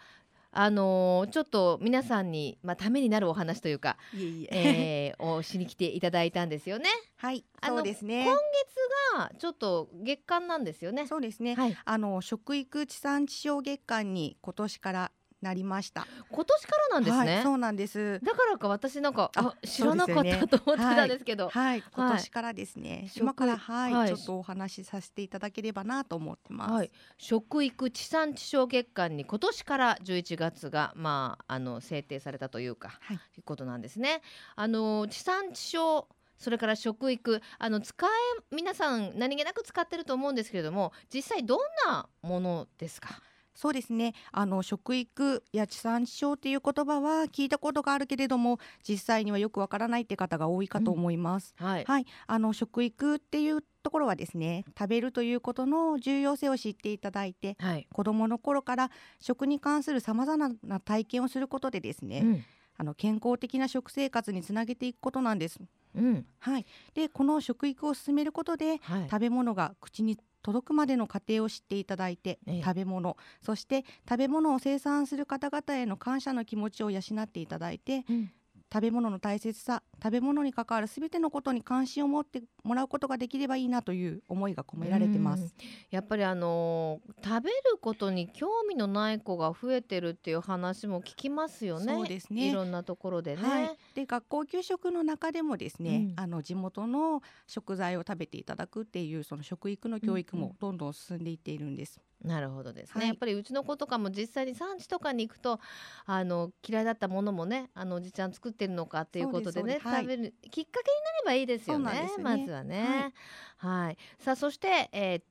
[0.53, 6.89] あのー、ちょっと皆さんに、まあ、ためになるお話というか、いえいええー、をしに来ていただいたんですよね。
[7.19, 8.25] はい、そうですね。
[8.25, 11.07] 今月がちょっと月間なんですよね。
[11.07, 11.55] そうですね。
[11.55, 16.07] はい、あの食育地産地消月間に今年からなりました。
[16.31, 18.21] 今年からなんですね、はい、そうなんです。
[18.23, 34.23] だからか私なんかあ知らなかった、ね、と思ってたんですけど、はい、今年からですね、今からはい、ちょっとお話しさせていただければなと思ってます、食育地産地消月間に今年から11月がまああの制定されたというか、はい、いうことなんですね。
[34.57, 36.07] あの地産地消
[36.39, 38.11] それから食育あの使え
[38.55, 43.21] 皆さん何気なく使ってると思うんですけれども実際どんなものですか？
[43.61, 44.15] そうですね。
[44.33, 62.45] あの食育や地産地消という言葉は聞いたことがあるけれども実際にはよくわからないって方が多いかと思います、うん、はい、はい、あの食育っていうところはですね食べるということの重要性を知っていただいて、はい、子どもの頃から食に関するさまざまな体験をすることでですね、うん、
[62.79, 65.61] あの健康的な食生活につなげていくことなんです。
[65.95, 78.31] うん、はい、でこの食育を進めることで、はい、食べ物が口に届くまでの過程を知っていただいて、ええ、食べ物そして食べ物を生産する方々への感謝の気持ちを養っていただいて、うん、
[78.73, 85.55] 食べ物の大切さ食べ物に関わるすべてのことに関心を持ってもらうことができればいいなという思いが込められてます。
[85.91, 91.93] やっぱりあのー、食べることに興味のない子が増えてるっていう話も聞きますよね。
[91.93, 92.51] そうですね。
[92.51, 105.59] いろんなところでね、はい、で学校給食の中でもですね、うん、あの地元の食材を食べていただくっていうその食育の教育もどんどん進んでいっているんです、なるほどですね、はい、やっぱりうちの子とかも実際に産地とかに行くと
[106.07, 113.13] あの嫌いだったものもねあのおじちゃん作ってるのかっていうことでね食べるきっかけになればいいですよね、ね、まずはね。
[113.57, 115.23] はい、はい、さあそして、えー、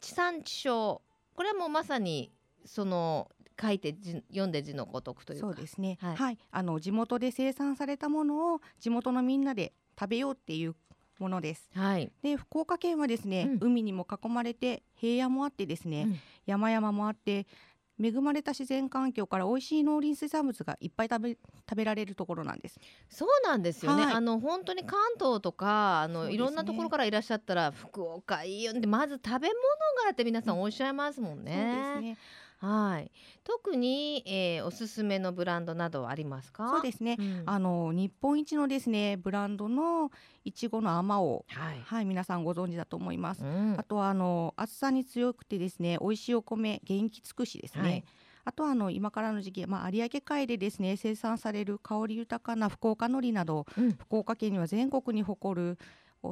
[0.00, 1.00] 地産地消。
[1.34, 2.30] これはもうまさに
[2.64, 3.94] その書いて
[4.30, 10.74] 読んで字のごとくというそうですね、はい、はい、あの地元で生産されたものを地元のみんなで食べようっていう
[11.20, 11.68] ものです。
[11.74, 17.46] はい、で福岡県はですね、うん、海にも囲まれて平野もあってですね、うん、山々もあって
[18.02, 22.80] 恵まれた自然環境から美味しい農林水産物がいっぱい食べ食べられるところなんです。
[23.10, 24.06] そうなんですよね。
[24.06, 29.52] はい、あの本当に関東とかあの、ね、いろんなところからいらっしゃったら福岡いいよってまず食べ物
[30.06, 31.52] がって皆さんおっしゃいますもんね。
[31.52, 32.18] うん、そうですね。
[32.60, 33.10] はい。
[33.42, 36.68] 特に、えー、おすすめのブランドなどはありますか？
[36.68, 37.16] そうですね。
[37.18, 40.10] うん、あの日本一のですねブランドの
[40.44, 43.42] いちごのあまおう、はい、はい、皆さんご存知だと思います。
[43.44, 47.82] うん、あとはあの暑さに強くてですね美味しいお米元気尽くしですね。
[47.82, 48.04] はい
[48.42, 55.78] あとはあの今からの時期、まあ、有明海でですね生産される香り豊かな福岡のりなど、うん、福岡県には全国に誇る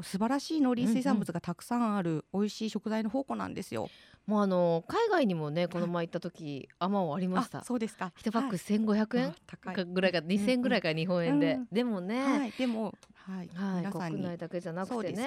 [0.02, 3.90] 素晴らしい農林水産物がたくさんある美味しい食材の宝庫なんですよ。
[4.28, 7.64] もうあの海外にもねこの前行った時あまおありました。
[7.64, 8.12] そうですか。
[8.14, 15.22] 一パック千五百円、はい、ぐらいか二千ぐらいか日本円で、うん、でもね、はい、でもはい、はい、皆さん国内だけじゃなくてね。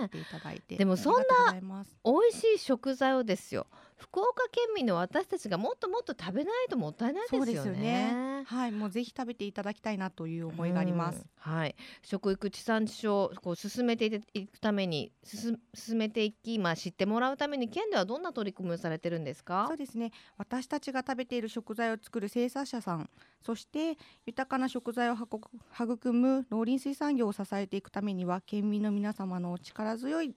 [0.00, 0.76] ねていただいて。
[0.76, 1.54] でもそんな
[2.04, 3.66] 美味しい食材をですよ。
[3.96, 7.54] 福岡県民の私たちがもっともっと食べないともったいないですよね。
[7.54, 11.26] よねはい、もうぜひ食べていただきたいなという思いがあります。
[11.38, 15.58] はい、食育地産地消こう進めていくために進
[15.94, 19.66] めていき、まあ知ってもらうために県ではどんな取り組みをされてるんですか？
[19.68, 20.10] そうですね。
[20.36, 23.08] 私たちが食べている食材を作る生産者さん、
[23.40, 30.34] そして豊かな食材を育む農林水産業を支えていくためには県民の皆様の力強い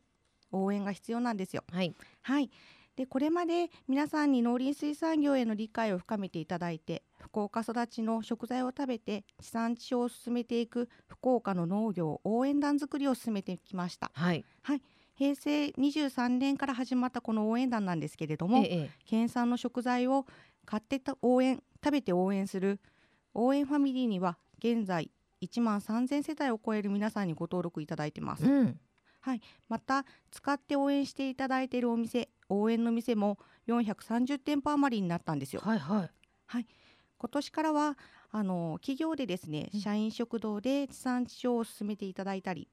[0.53, 1.63] 応援が必要なんですよ。
[1.69, 1.93] はい。
[2.21, 2.49] はい。
[2.97, 14.09] でこれまで皆さんに農林水産業への理解を深めていただいて福岡育ちの食材を食べて地産地消を進めていく福岡の農業応援団作りを進めてきました。
[14.15, 14.81] はい、はい、
[15.15, 20.25] 平成23年から始まったこの応援団なんですけれども、ええ、県産の食材を
[20.65, 22.79] 買ってた応援食べて応援する
[23.35, 25.11] 応援ファミリーには現在
[25.43, 28.43] 1万3000世帯を超える皆さんにご登録いただいてます。
[28.43, 28.79] うん。
[29.21, 35.61] はい、また使って応援していただいているお店応援の店も430店舗余りになったんですよ。
[35.63, 36.11] はい、はい、
[36.45, 36.67] はい、
[37.17, 37.97] 今年からは
[38.31, 42.67] あの企業でですね、社員食堂で地産地消を進めていただいたり、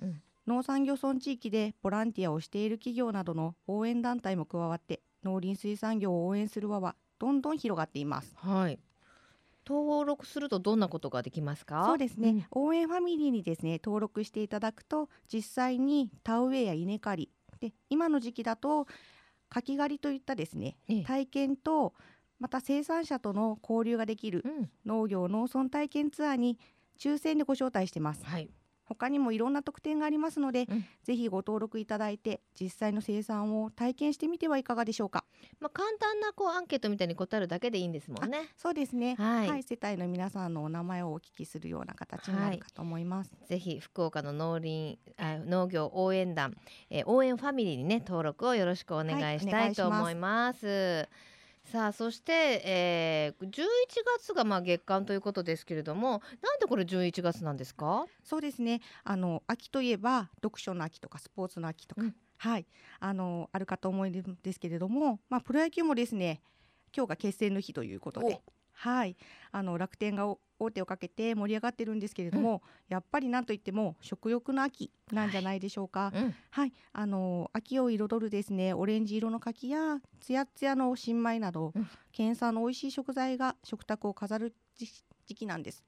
[0.00, 8.34] うん、農産漁村地域でボランティアをしている企業などの応援団体も加わって農林水産業を応援する輪はどんどん広がっています。
[8.36, 8.78] はい。
[9.64, 11.84] 登録するとどんなことができますか？
[11.86, 17.30] そうですね、うん、応援ファミリーにですね登録していただくと実際に田植えや稲刈り
[17.62, 18.86] で今の時期だと
[19.48, 21.94] 柿刈りといったですね、ええ、体験と
[22.40, 24.44] また生産者との交流ができる
[24.84, 26.58] 農業農村体験ツアーに
[26.98, 28.24] 抽選でご招待してます。
[28.24, 28.50] はい
[28.94, 35.24] 他にもいろんな特典がありますので、うん、ぜひご登録いただいて実際の生産を体験してみてはいかがでしょうか。
[35.60, 38.50] まあ簡単なこうアンケートみたいに答えるだけでいいんですもんね。
[38.56, 43.32] そうですね、はい、はい、世帯の皆さんのお名前をお聞きするような形になるかと思います。
[43.38, 46.54] はい、ぜひ福岡の農林あ農業応援団、
[46.90, 50.66] えー、応援ファミリーにね登録をよろしくお願いしたいと思います。
[50.66, 51.31] はい
[51.64, 52.32] さあそして、
[52.64, 53.64] えー、11
[54.18, 58.04] 月がまあ月間ということですけれどもなんでこれ11月なんですか？
[58.22, 58.80] そうですね。
[59.04, 62.66] あの秋といえば読書の秋とかスポーツの秋とか、うん、はい。
[63.00, 66.42] あのあるかと思うんですけれども、まあ、プロ野球もですね
[66.94, 69.16] 今日が決戦の日ということではい。
[69.52, 76.10] あの楽天が王手をかけて盛り上がってるんですけれども、うん、やっぱりなんといっても食欲の秋なんじゃないでしょうか。
[76.12, 85.82] はい、うん、はい、あの秋を彩るですねオレンジ色の柿やつやつやの新米など、うん、県産の美味しい食材が食卓を飾る時期なんです。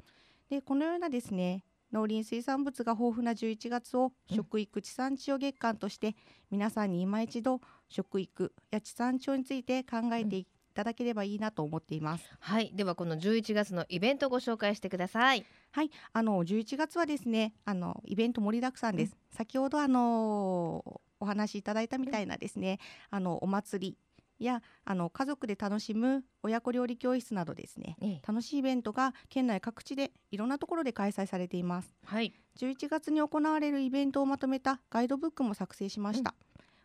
[0.51, 6.17] でこのようなですね農林水産物が豊富な11月を食育地産地消月間として
[6.51, 12.25] 皆さんに今一度食育や地産地消について考えていただければいいなと思っています。
[12.41, 12.73] はい。
[12.75, 15.45] ではこの11月のイベントをご紹介してください。
[15.73, 15.91] はい。
[16.13, 22.79] あの11月はですねあのイベント盛りだくさんです、うん、先ほどあのお話しいただいたみたいなですね、
[23.11, 23.99] あのお祭り
[24.45, 31.93] やあの家族で楽しむ親子料理教室などですね、ええ、楽しいイベントが県内各地でいろんなところで開催されています。
[32.05, 36.35] はい、11月に行われるイベントをまとめたガイドブックも作成しました。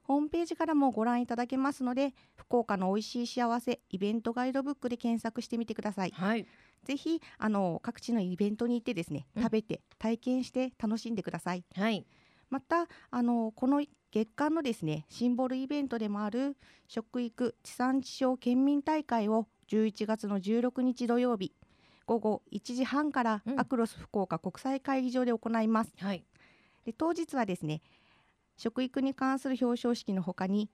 [0.09, 6.11] ホームページからもご覧いただけますので福岡の美味しい幸せイベントガイドブックで検索してみてください。
[6.15, 6.47] はい
[6.83, 11.63] ぜひあの各地のイベントに行ってですね、食べて体験して楽しんでください。
[11.75, 12.07] はい。
[12.49, 21.53] またあのこの月間のですねシンボルイベントでもある食育地産地消県民大会を11月の16日土曜日
[22.07, 25.93] 午後1時半から、アクロス福岡国際会議場で行います。
[25.99, 26.23] はい。
[26.85, 27.81] で当日はですね
[28.59, 30.69] 食育に関する表彰式のほかに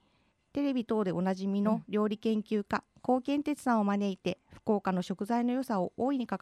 [0.53, 6.37] テレビ等でおなじみの料理研究家、高健哲さんを招いて福岡の食材の良さを大いに語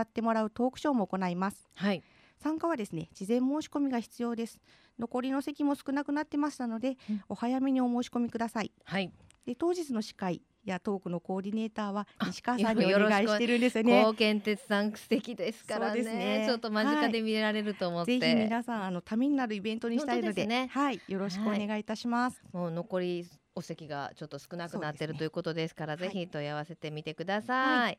[0.00, 1.68] ってもらうトークショーも行います。
[1.74, 2.02] はい。
[2.38, 4.60] 参加はですね事前申し込みが必要です。
[4.96, 8.70] 残りの席も少なくなってましたので、うん、お早めにお申し込みください。
[8.84, 9.10] はい。
[9.46, 14.02] で当日の司会やトークのコーディネーターは西川さんにお願いしてるんですよね。
[14.02, 16.02] 高健鉄さん素敵ですからね。
[16.02, 16.44] ね。
[16.46, 21.00] ちょっと間近で見られると思って、はい、ぜひ皆さんあのためになるイベントにしたいので、ね、はい。
[21.08, 22.42] よろしくお願いいたします。
[22.52, 27.80] はい、もう残りお席がちょっと少なくなってる、ね、ということですから、ぜひ問い合わせてみてください。
[27.80, 27.98] はい、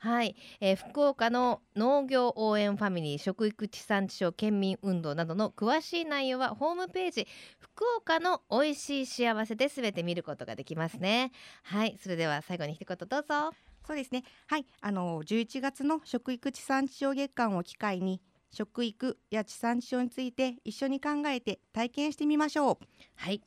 [0.00, 11.30] はい、えー、福岡の農業応援ファミリー食育地産地消県民運動などの詳しい内容はホームページ福岡の美味しい幸せで全て見ることができますね。
[11.62, 13.52] はい、それでは最後に一言どうぞ。
[13.86, 14.24] そうですね。
[14.48, 22.84] はい、あの11月の食育地産地消月間を機会に食育や地産地消について一緒に考えて体験してみましょう。
[23.16, 23.42] はい、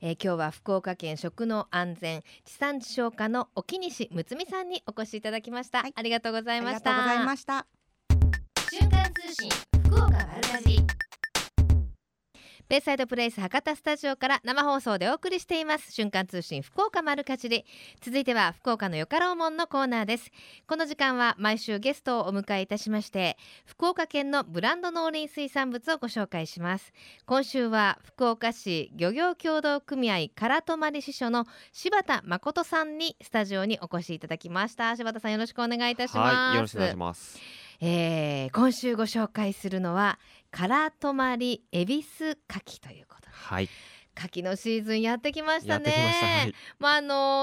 [0.00, 6.90] えー、今日は福岡県食の安全地産地消課の沖西睦美さんにお越しいただきました、はい、ありがとうございました。
[6.90, 7.66] ありがとうございました。
[8.70, 9.50] 瞬間通信
[9.86, 11.07] 福岡丸かじ
[12.68, 15.90] ベイサイドプレイス博多スタジオから生放送でお送りしています。
[15.90, 17.64] 瞬間通信福岡丸かじり。
[18.02, 20.30] 続いては福岡のよかろうもんのコーナーです。
[20.66, 26.92] この時間は毎週ゲストをお迎えいたしまして福岡県のブランド農林水産物をご紹介します。
[27.24, 34.94] 今週は福岡市漁業協同組合唐泊支所の柴田誠さんにスタジオにお越しいただきました。
[34.94, 37.67] 柴田さんよろしくお願いいたします、はい、よろしくお願いします。
[37.80, 40.18] えー、今週ご紹介するのは
[40.50, 43.68] 唐泊恵比寿牡蠣ということで、はい、
[44.16, 45.92] 牡蠣のシーズンやってきましたね。
[45.92, 47.00] まはい、まああ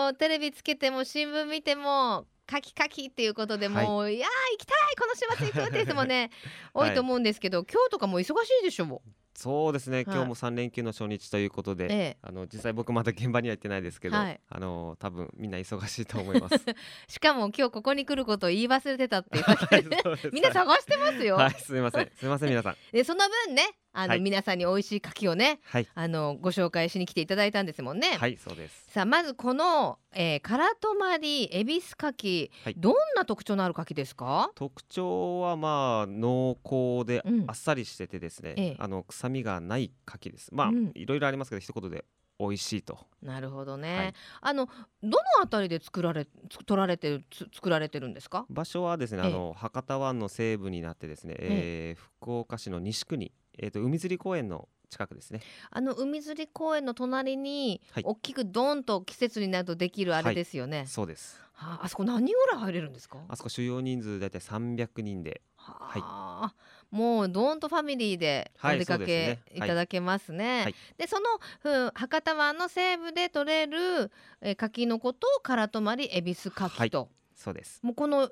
[0.10, 6.32] のテレビつけても新聞見てもカキカキっていうことでもう、はい、いや行きたいこの週末行くって人もね
[6.74, 8.86] 多いと思うんですけど、今日とかも忙しいでしょ？
[8.86, 9.02] う。
[9.36, 16.56] そうですね、今日も3連休の初日ということで、ええ、あの実際僕まだ現場には行ってないですけど、はい、あの多分みんな忙しいと思います。
[17.10, 19.46] しかも今日ここに来ることを言い忘れてたっていう
[20.32, 21.36] みんな探してますよ。
[21.36, 21.52] はい。
[21.52, 22.10] すみません。
[22.16, 22.78] すみません皆さん。
[22.94, 28.18] でその分ねあの、はい、皆さんに美味しい牡蠣をね、はい、あのご紹介しに来ていただいたんですもんね。
[28.18, 28.86] はいそうです。
[28.90, 34.52] さあまずこの、えー、唐泊り恵比寿牡蠣、はい、どんな特徴のある牡蠣ですか？
[34.56, 40.50] 特徴はまあ濃厚であっさりしててですね、うん、あの臭みがない牡蠣です。
[40.54, 42.06] まあ、うん、いろいろありますけど一言で
[42.40, 42.98] 美味しいと。
[43.22, 44.68] なるほどね、はい、あの
[45.04, 46.28] どのあたりで作られ
[46.66, 47.24] 取られてる
[47.54, 48.46] 作られてるんですか？
[48.50, 51.96] 場所はですね、あの博多湾の西部になってですね、え。
[51.96, 55.42] えー、福岡市の西区にえーと、海釣り公園の近くですね。
[55.72, 63.20] あの海釣り公園の隣に、はい、大きくドンと季節になるとできるあれですよね、はい、そうです、はあ、あそこ何人ぐらい入れるんですか？
[63.28, 66.56] あそこ収容人数大体300人ではあ、
[66.92, 70.64] もうドンとファミリーでお出かけいただけますね。
[70.64, 77.80] はい、でその、博多湾の西部で取れる、えー、柿のことを唐泊恵比寿柿と、そうです。
[77.82, 78.30] もうこの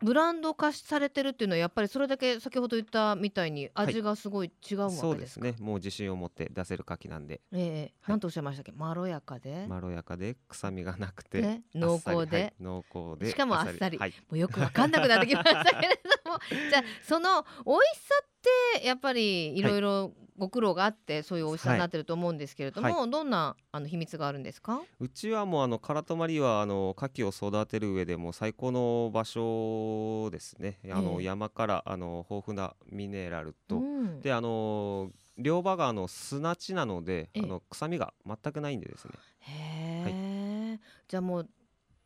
[0.00, 5.54] ブランド化されてるっていうのはやっぱりそれだけ先ほど言ったみたいに味がすごい違うわけですか、はい、そうですね。
[5.60, 8.72] もう自信を持って出せる牡蠣なんで、えーはい、なんとおっしゃいましたっけ？
[8.72, 9.66] まろやかで？
[9.68, 16.38] まろやかで臭みがなくて濃厚で、はい、濃厚でしかもあっさり、もうよくわかんなくなってきましたけれども。
[16.70, 24.80] じゃあその美味しさってやっぱりいろいろご苦労があってそういう美味しさになってると思うんですけれども、はい、どんなあの秘密があるんですか？
[24.98, 30.80] うちはもうあの唐泊りはあの牡蠣を育てる上でも最高の場所ですね。
[30.90, 39.12] あの、山からあの豊富なミネラルと、うん、であの両場があの砂地なのであの臭みが全くないんでですね。
[39.38, 39.52] へ
[40.00, 41.48] え、はい、じゃあもう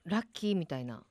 [0.04, 1.02] ラッキーみたいな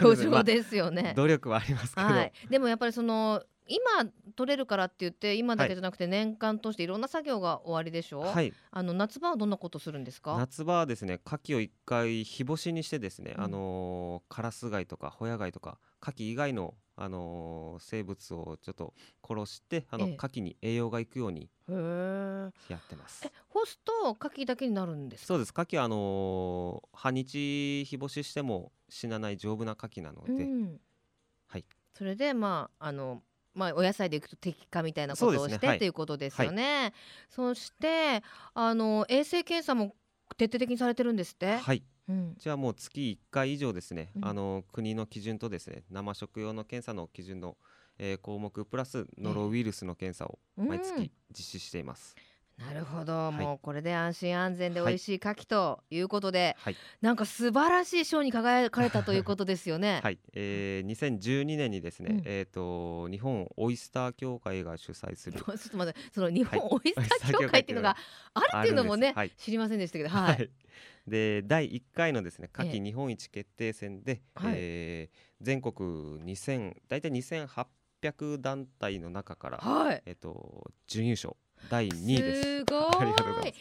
[0.00, 10.36] 表情ですよね、まあ、努力はありますけど、はい、でもやっぱりその今取れるからって言って今だけじゃなくて年間通していろんな作業が終わりでしょ、はい、あの夏場はどんなことするんですか？
[10.36, 23.30] 夏場はですね牡蠣を一回日干しにしてですね、うん、あのカラス貝とかホヤ貝とか牡蠣以外のあのー、生物をちょっと殺してあの、ええ、牡蠣に栄養がいくようにやってます。
[23.48, 25.52] 干すと牡蠣だけになるんですそうです。
[25.54, 30.80] 牡蠣はあのー、半日日干ししても死なない丈夫な牡蠣なので、うん、
[31.48, 31.66] はい。
[31.92, 33.22] それでまああの
[33.56, 36.82] まあ、お野菜でいくと適化みたいなことをして、ね、ということですよね。
[36.82, 36.92] はい、
[37.30, 38.22] そして
[38.54, 39.94] あの衛生検査も
[40.36, 41.56] 徹底的にされてるんですって？
[41.56, 41.82] はい。
[42.08, 47.56] うん、じゃあもう月1回以上ですね、うん、あの国の基準とですね生食用の検査の基準の、
[47.98, 52.14] えー、項目プラスノロウイルスの検査を毎月実施しています。
[52.16, 52.25] うん
[52.58, 60.00] なるほど、はい、もうこれで安心安全で美味しい牡蠣ということで、はい、なんか素晴らしい賞に輝かれたということですよね。
[60.04, 65.38] はい、えー、2012年にですね、うん、えっ、ー、と日本オイスター協会が主催する。
[65.38, 67.96] ちょっと待って、その日本オイスター協会っていうのが
[68.32, 70.50] あるっていうのもね、はい、知りませんでしたけど、はい。
[71.06, 75.74] で第1回のですね夏季日本一決定戦で、えー、えー、全国
[76.24, 81.36] 2000大体2800団体の中から、はい、えっ、ー、と準優勝
[81.70, 82.42] 第2位です。
[82.42, 82.80] すごい。
[82.80, 83.54] 2800団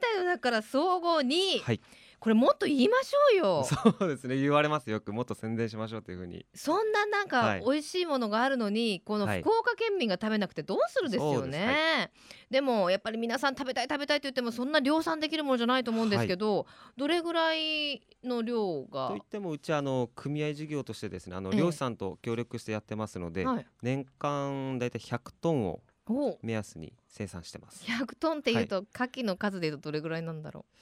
[0.00, 1.58] 体の中から総合2位。
[1.60, 1.80] はい。
[2.20, 3.64] これもっと言いましょうよ。
[3.64, 4.38] そうですね。
[4.38, 4.98] 言われますよ。
[4.98, 6.46] くもっと宣伝しましょうというふうに。
[6.54, 11.72] そんななんか美味しいものがあるのに、はい、この福岡県民が食べなくてどうするですよね、は
[12.04, 12.10] い、
[12.50, 16.66] でもやっぱり皆さん食べたい食べたいと言ってもそんな量産できるものじゃないと思うんですけど、はい、
[16.96, 19.08] どれぐらいの量が？
[19.08, 25.82] といってもうちあの組合事業としてですねあの漁師さんと協力してやってますので、ええ、年間だいたい100トンを
[26.42, 27.84] 目安に生産してます。
[27.84, 30.74] 100トンっていうと、牡蠣の数でいうとどれぐらいなんだろう。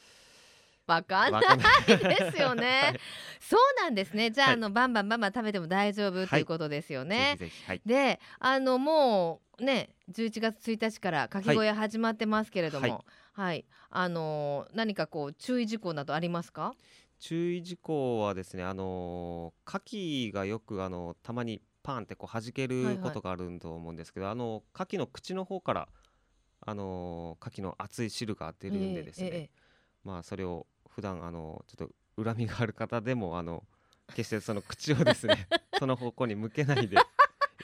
[0.87, 1.43] わかんない
[1.87, 3.01] ですよね、 はい、
[3.41, 4.31] そうなんですね。
[4.31, 13.65] じゃあはい、あのバンバンバンバン食べても大丈夫ということですよね、はい、であのもうね11月1日からかき小屋始まってますけれどもはい。
[13.95, 16.75] あのー、何かこう注意事項などありますか？
[17.21, 25.89] 注意事項はですねあの牡蠣がよくあのたまにパンってこう弾けることがあると思うんですけど、はいはい、あの牡蠣の口の方から
[26.65, 33.65] あの牡蠣の熱い汁が出るんでですね、えーえー、まあそれを普段あのちょっと恨みがある方でもあの
[34.09, 36.97] 決してその口をですね その方向に向けないで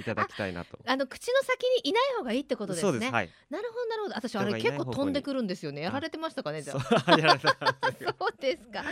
[0.00, 0.78] いただきたいなと。
[0.86, 3.10] あの口の先にいない方がいいってことですね。
[3.10, 3.30] はい。
[3.50, 4.14] なるほどなるほど。
[4.14, 5.82] 私あれ結構飛んでくるんですよね。
[5.82, 6.80] やられてましたかねじゃあ。
[6.80, 8.84] そうですか。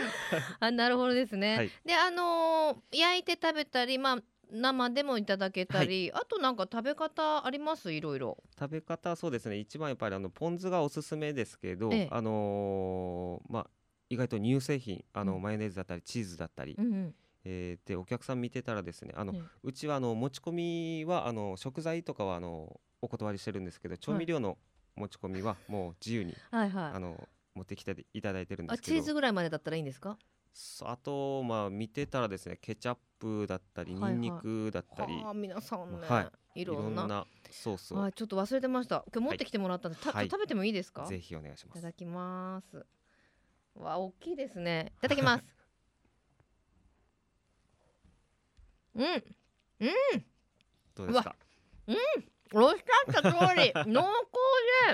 [0.59, 1.57] あなるほどですね。
[1.57, 7.91] はい、であのー、焼いて食べたりまあ生でもいただけたり、はい、あとなんか食べ方あります？
[7.91, 8.37] いろいろ。
[8.59, 9.57] 食べ方そうですね。
[9.57, 13.67] 一番やっぱりあのポン酢がおすすめですけど、ええ、あのー、まあ
[14.09, 19.33] 意外と乳製品あの、うん、マヨネーズだったりチーズだったり、うんうん、えー、でお客さん見てたらですねあの、
[19.63, 24.57] うちはあの持ち込みはあの食材とかはあのお断りしてるんですけど調味料の
[24.95, 28.95] 持ち込みはもう自由に、はいはい、あの持ってきていただいてるんですけど。
[28.97, 30.17] チーズぐらいまでだったらいいんですか？
[30.83, 35.21] あとまあ見てたらですねケチャップだったり、はいはい、ニンニクだったり。
[35.25, 37.25] あ皆さんね、はい、いろんな。
[37.49, 39.03] ソースを、ちょっと忘れてました。
[39.13, 41.05] 今日持ってきてもらったんで、はい、食べてもいいですか？
[41.05, 41.79] ぜひお願いします。
[41.79, 42.85] いただきます。
[43.75, 44.91] わ大きいですね。
[44.97, 45.43] いただきます。
[48.95, 49.03] うん。
[49.03, 49.23] うん。
[50.95, 51.35] どうですか？
[51.87, 51.95] うん。
[52.63, 53.71] おっしゃった通り。
[53.91, 54.11] 濃厚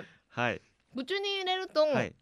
[0.01, 0.07] で。
[0.29, 0.61] はい。
[0.95, 2.13] 口に入れると、はい、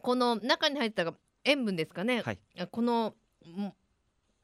[0.00, 1.14] この中に入った
[1.44, 2.38] 塩分ですかね、はい、
[2.70, 3.14] この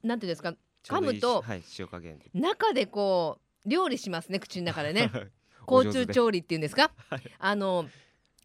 [0.03, 0.55] なんていうんですか？
[0.89, 2.19] 噛むと、はい、塩加減。
[2.35, 5.11] 中でこう料理しますね口の中でね。
[5.67, 7.87] 甲虫調理っていうんですか、はい、あの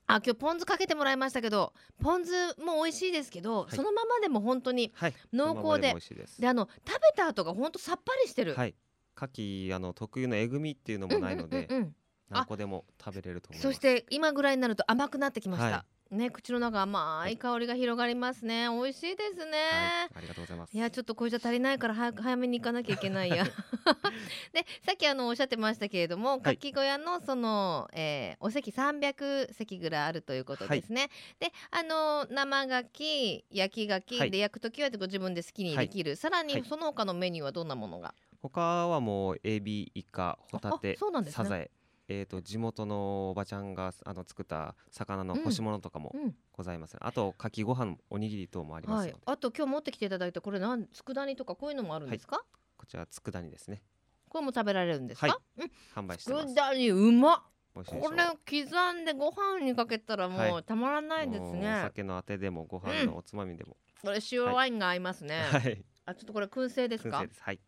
[0.08, 1.72] あ今日ポン酢かけてもらいましたけど
[2.02, 2.32] ポン酢
[2.62, 4.94] も美味しいですけど、はい、そのままでも本当に
[5.32, 5.94] 濃厚で。
[5.94, 6.02] はい、
[6.42, 8.56] であの食べた後が本当さっぱりしてる。
[8.56, 8.76] はい、
[9.16, 11.96] 牡蠣あの特有のえぐみっていうのもないので、うんうんうんうん、
[12.30, 13.68] 何個でも食べれると思います。
[13.68, 15.86] そして今ぐらいになると甘くなってきました。
[16.14, 20.76] はいね口の中甘い香りが広がりますね、美味しいですね、はい、ありがとうございます。
[20.76, 23.46] いやちょっとこれじゃ足りないから早早めに行かなきゃいけないや。
[24.54, 31.10] でさっきあのおっしゃってましたけれどもかき小屋のその、えー、お席300席ぐらいあるということですね、はい、
[31.40, 38.14] であの生牡蠣焼き牡蠣、はい、で焼く時はご自分で好きにできる、さらにその他のメニューはどんなものが？
[38.42, 41.72] 他はもうエビイカホタテ、ね、サザエ
[42.10, 46.14] えーと、地元のおばちゃんがあの作った魚の干し物とかも
[46.52, 47.00] ございます、ね。
[47.02, 52.46] うん、あとかきご飯おにぎり等もあります、はい、あと今日持ってきていただいたこれなん佃煮とかこういうのもあるんですか、はい、
[52.78, 53.82] こちら佃煮ですね。
[54.30, 55.72] これも食べられるんですか、はい、うん、
[56.04, 56.54] 販売してます。
[56.54, 57.44] 佃煮うま
[57.74, 67.26] これ刻んでご飯にかけたらもうたまらないですね、はい、お酒のあてでもご飯のおつまみでも、うん、これ塩ワインが合いますね、はい、あちょっとこれ燻製ですか？
[67.40, 67.60] はい。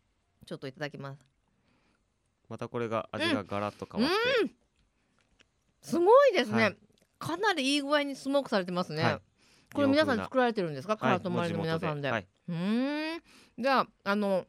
[0.44, 1.24] ちょっといただきます
[2.48, 4.50] またこれが味がガラッと変わって、うん。
[5.82, 6.76] すごいですね、はい、
[7.18, 9.20] かなりいい具合にスモークされてますね、はい、
[9.74, 10.96] これ皆さん作られてるんですか？
[10.96, 13.22] カラトマリの皆さんで、はい、うん。
[13.58, 14.46] じゃああの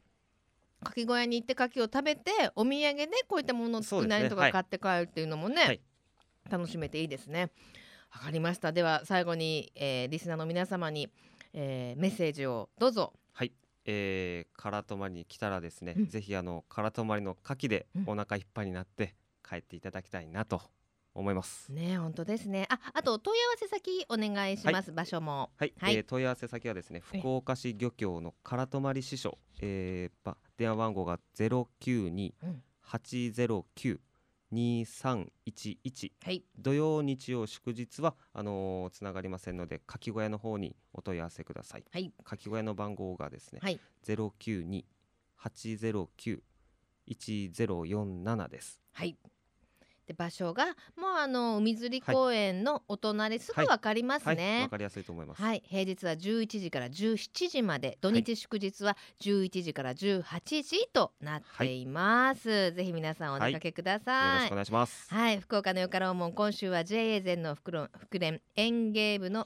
[0.83, 5.79] かき小屋に行ってかきを食べてお土産でこういったものを作りとか買って帰るっていうのもね、
[6.49, 7.51] 楽しめていいですね。
[8.13, 8.71] わかりました。
[8.71, 11.09] では最後に、えー、リスナーの皆様に、
[11.53, 13.13] えー、メッセージをどうぞ
[13.87, 19.15] はいえー、唐泊に来たらですね、うん、ぜひあの唐泊の牡蠣でお腹いっぱいになって
[19.47, 20.61] 帰っていただきたいなと
[21.15, 21.71] 思います。
[21.71, 22.67] ね本当ですね。
[22.69, 25.49] ああと問い合わせ先お願いします、はい、場所も。
[25.57, 32.35] はい、はい、えー、問い合わせ先はですね福岡市漁協の唐泊支所、えー、電話番号がゼロ九二
[32.81, 33.99] 八ゼロ九
[34.51, 36.13] 二三一一
[36.57, 41.85] 土曜日曜祝日はあのー、つながりませんのでかき小屋の方にお問い合わせください。
[41.91, 43.59] はい、かき小屋の番号がですね、
[44.03, 44.85] ゼロ九二
[45.35, 46.43] 八ゼロ九
[47.05, 48.81] 一ゼロ四七です。
[48.93, 49.17] はい。
[50.07, 50.73] で場所がもう
[51.17, 54.29] あの海釣り公園のお隣すぐわかりますね。
[54.29, 55.41] わ、はいはい、かりやすいと思います。
[55.41, 62.49] はい、平日は11時から17時まで、土日祝日は11時から18時となっています。
[62.49, 64.33] はい、ぜひ皆さんお出かけください。
[64.35, 65.13] よろしくお願いします。
[65.13, 69.45] はい、福岡のよからも今週は JA 全の福連園芸部の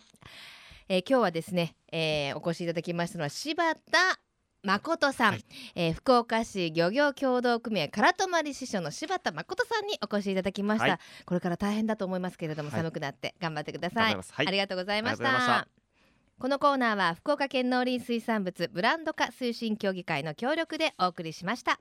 [0.93, 4.19] えー、今日はですね、えー、お越しいただきましたのは柴田
[4.63, 5.45] 誠さん、はい、
[5.75, 15.67] えー、福岡市漁業協同組合唐泊支所の柴田誠さんにお越しいただきました、はい、これから大変だと思いますけれども、寒くなって頑張ってください、ありがとうございました。
[16.39, 21.79] このコーナーは福岡県農林水産物ブランド化推進協議会の協力でお送りしました。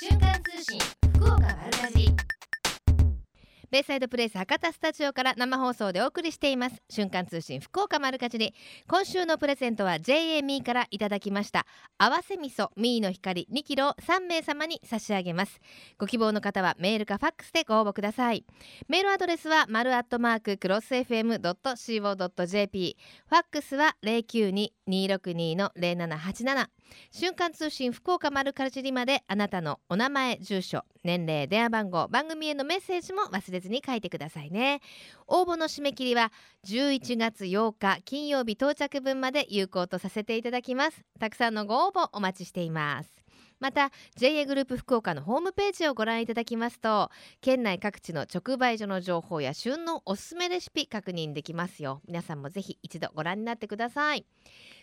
[0.00, 0.78] 瞬間通信
[1.14, 2.10] 福岡丸かじ
[3.70, 6.82] ベイサイドプレイス博多スタジオから生放送でお送りしています。
[6.90, 8.52] 瞬間通信福岡丸かじり。
[8.88, 11.66] 今週のプレゼントは JA ミーからいただきました。
[11.96, 13.46] 合わせ味噌ミーの光。
[13.52, 15.60] 2キロを3名様に差し上げます。
[15.98, 18.44] ご希望の方はメールかファックスでご応募ください。
[18.88, 22.96] メールアドレスは丸アットマーククロス FM.co.jp
[23.28, 26.66] ファックスは092-262の0787
[27.10, 34.80] 瞬間通信福岡丸かじりまであなたのお名前住所年齢電話番号番組へのメッセージも忘れずに書いてくださいね。
[35.26, 36.32] 応募の締め切りは
[36.66, 41.04] 11月8日金曜日到着分まで有効とさせていただきます。
[41.18, 43.19] たくさんのご応募お待ちしています。
[43.60, 52.00] また JA グループ福岡のホームページをご覧いただきますと県内各地の直売所の情報や旬のおすすめレシピ確認できますよ。
[52.08, 54.26] 皆さんもぜひ一度ご覧になってください。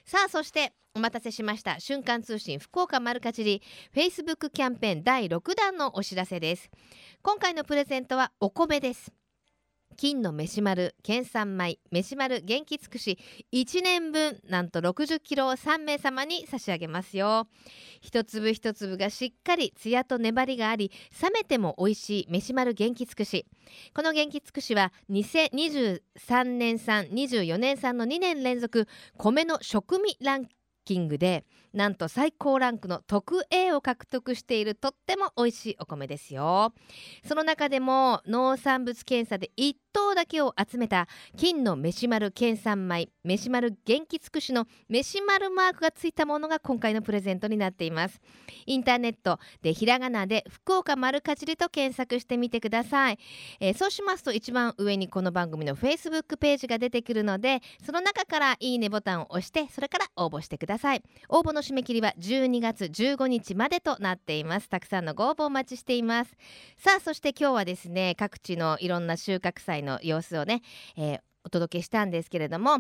[0.06, 1.80] さあそしてお待たせしました。
[1.80, 3.62] 瞬間通信福岡丸かじり
[3.94, 6.70] Facebook キャンペーン第6弾のお知らせです。
[7.22, 9.12] 今回のプレゼントはお米です。
[9.98, 13.18] 金の飯丸県産米飯丸元気尽くし
[13.52, 17.48] 1年分なんと60キロを3名様に差し上げますよ。
[18.00, 20.92] 一粒一粒がしっかりツヤと粘りがあり
[21.22, 23.48] 冷めても美味しい飯丸元気尽くし。
[23.96, 28.88] この元気尽くしは2023年産24年産の2年連続
[29.18, 30.46] 米の食味ラン
[30.86, 31.44] キングで
[31.78, 36.74] なんと最高ランクの特 A を獲得しているとっても美味しいお米ですよ。
[37.24, 41.08] その中でも農産物検査で1等だけを集めた
[41.38, 48.20] 金の飯丸県産米飯丸元気尽くしの飯丸マークがついたものが今回のプレゼントになっています。
[48.66, 53.20] インターネットでひらがなで福岡丸かじりと検索してみてください、
[53.60, 61.04] えー、そうしますと一番上にこの番組の Facebook ページが出てくるのでその中からいいねボタンを押してそれから応募してください。
[61.30, 64.70] 応募の締め切りは12月15日までとなっています。
[64.70, 66.32] たくさんのご応募お待ちしています。
[66.78, 70.62] さあそして今日はですね各地のいろんな収穫祭の様子をね、
[70.96, 72.80] えーお届けしたんですけれども、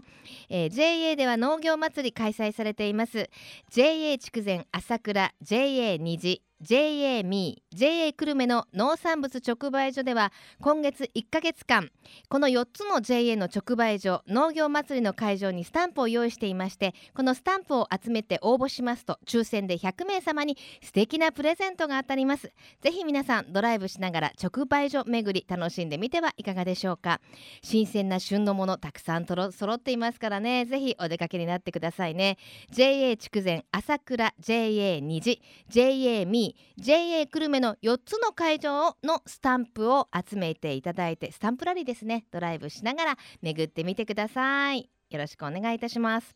[0.49, 3.29] えー、JA では農業祭り開催されています。
[3.71, 11.91] JA 筑前朝倉 JA 虹 JA ミー JA 久留米の農産物直売所では今月1ヶ月間
[12.29, 22.51] この4つの JA の直売所農業祭りの会場にスタンプを用意していましてこのスタンプを集めて応募しますと抽選で100名様に素敵なプレゼントが当たります。
[22.81, 27.21] ぜひ皆さんドライブしながら直売所巡り楽しんでみてはいかがでしょうか。
[27.61, 30.65] 新鮮な旬のものたくさんとろ揃っていますからね。
[30.65, 32.37] ぜひお出かけになってくださいね。
[32.71, 36.46] JA 筑前朝倉 JA 虹 JA ミー
[36.77, 42.25] JA 久留米の4つの会場のスタンプを集めていただいてスタンプラリーですね。
[42.31, 44.89] ドライブしながら巡ってみてください。
[45.09, 46.35] よろしくお願いいたします。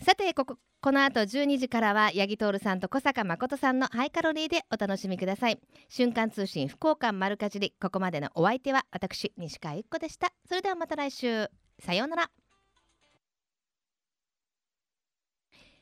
[0.00, 5.60] さてこここの後12時からは八木徹さんと小坂誠さんのハイカロリーでお楽しみください。
[5.88, 10.32] 瞬間通信福岡丸かじりここまでのお相手は私西川由紀子でした。
[10.48, 11.48] それではまた来週。
[11.78, 12.41] さようなら。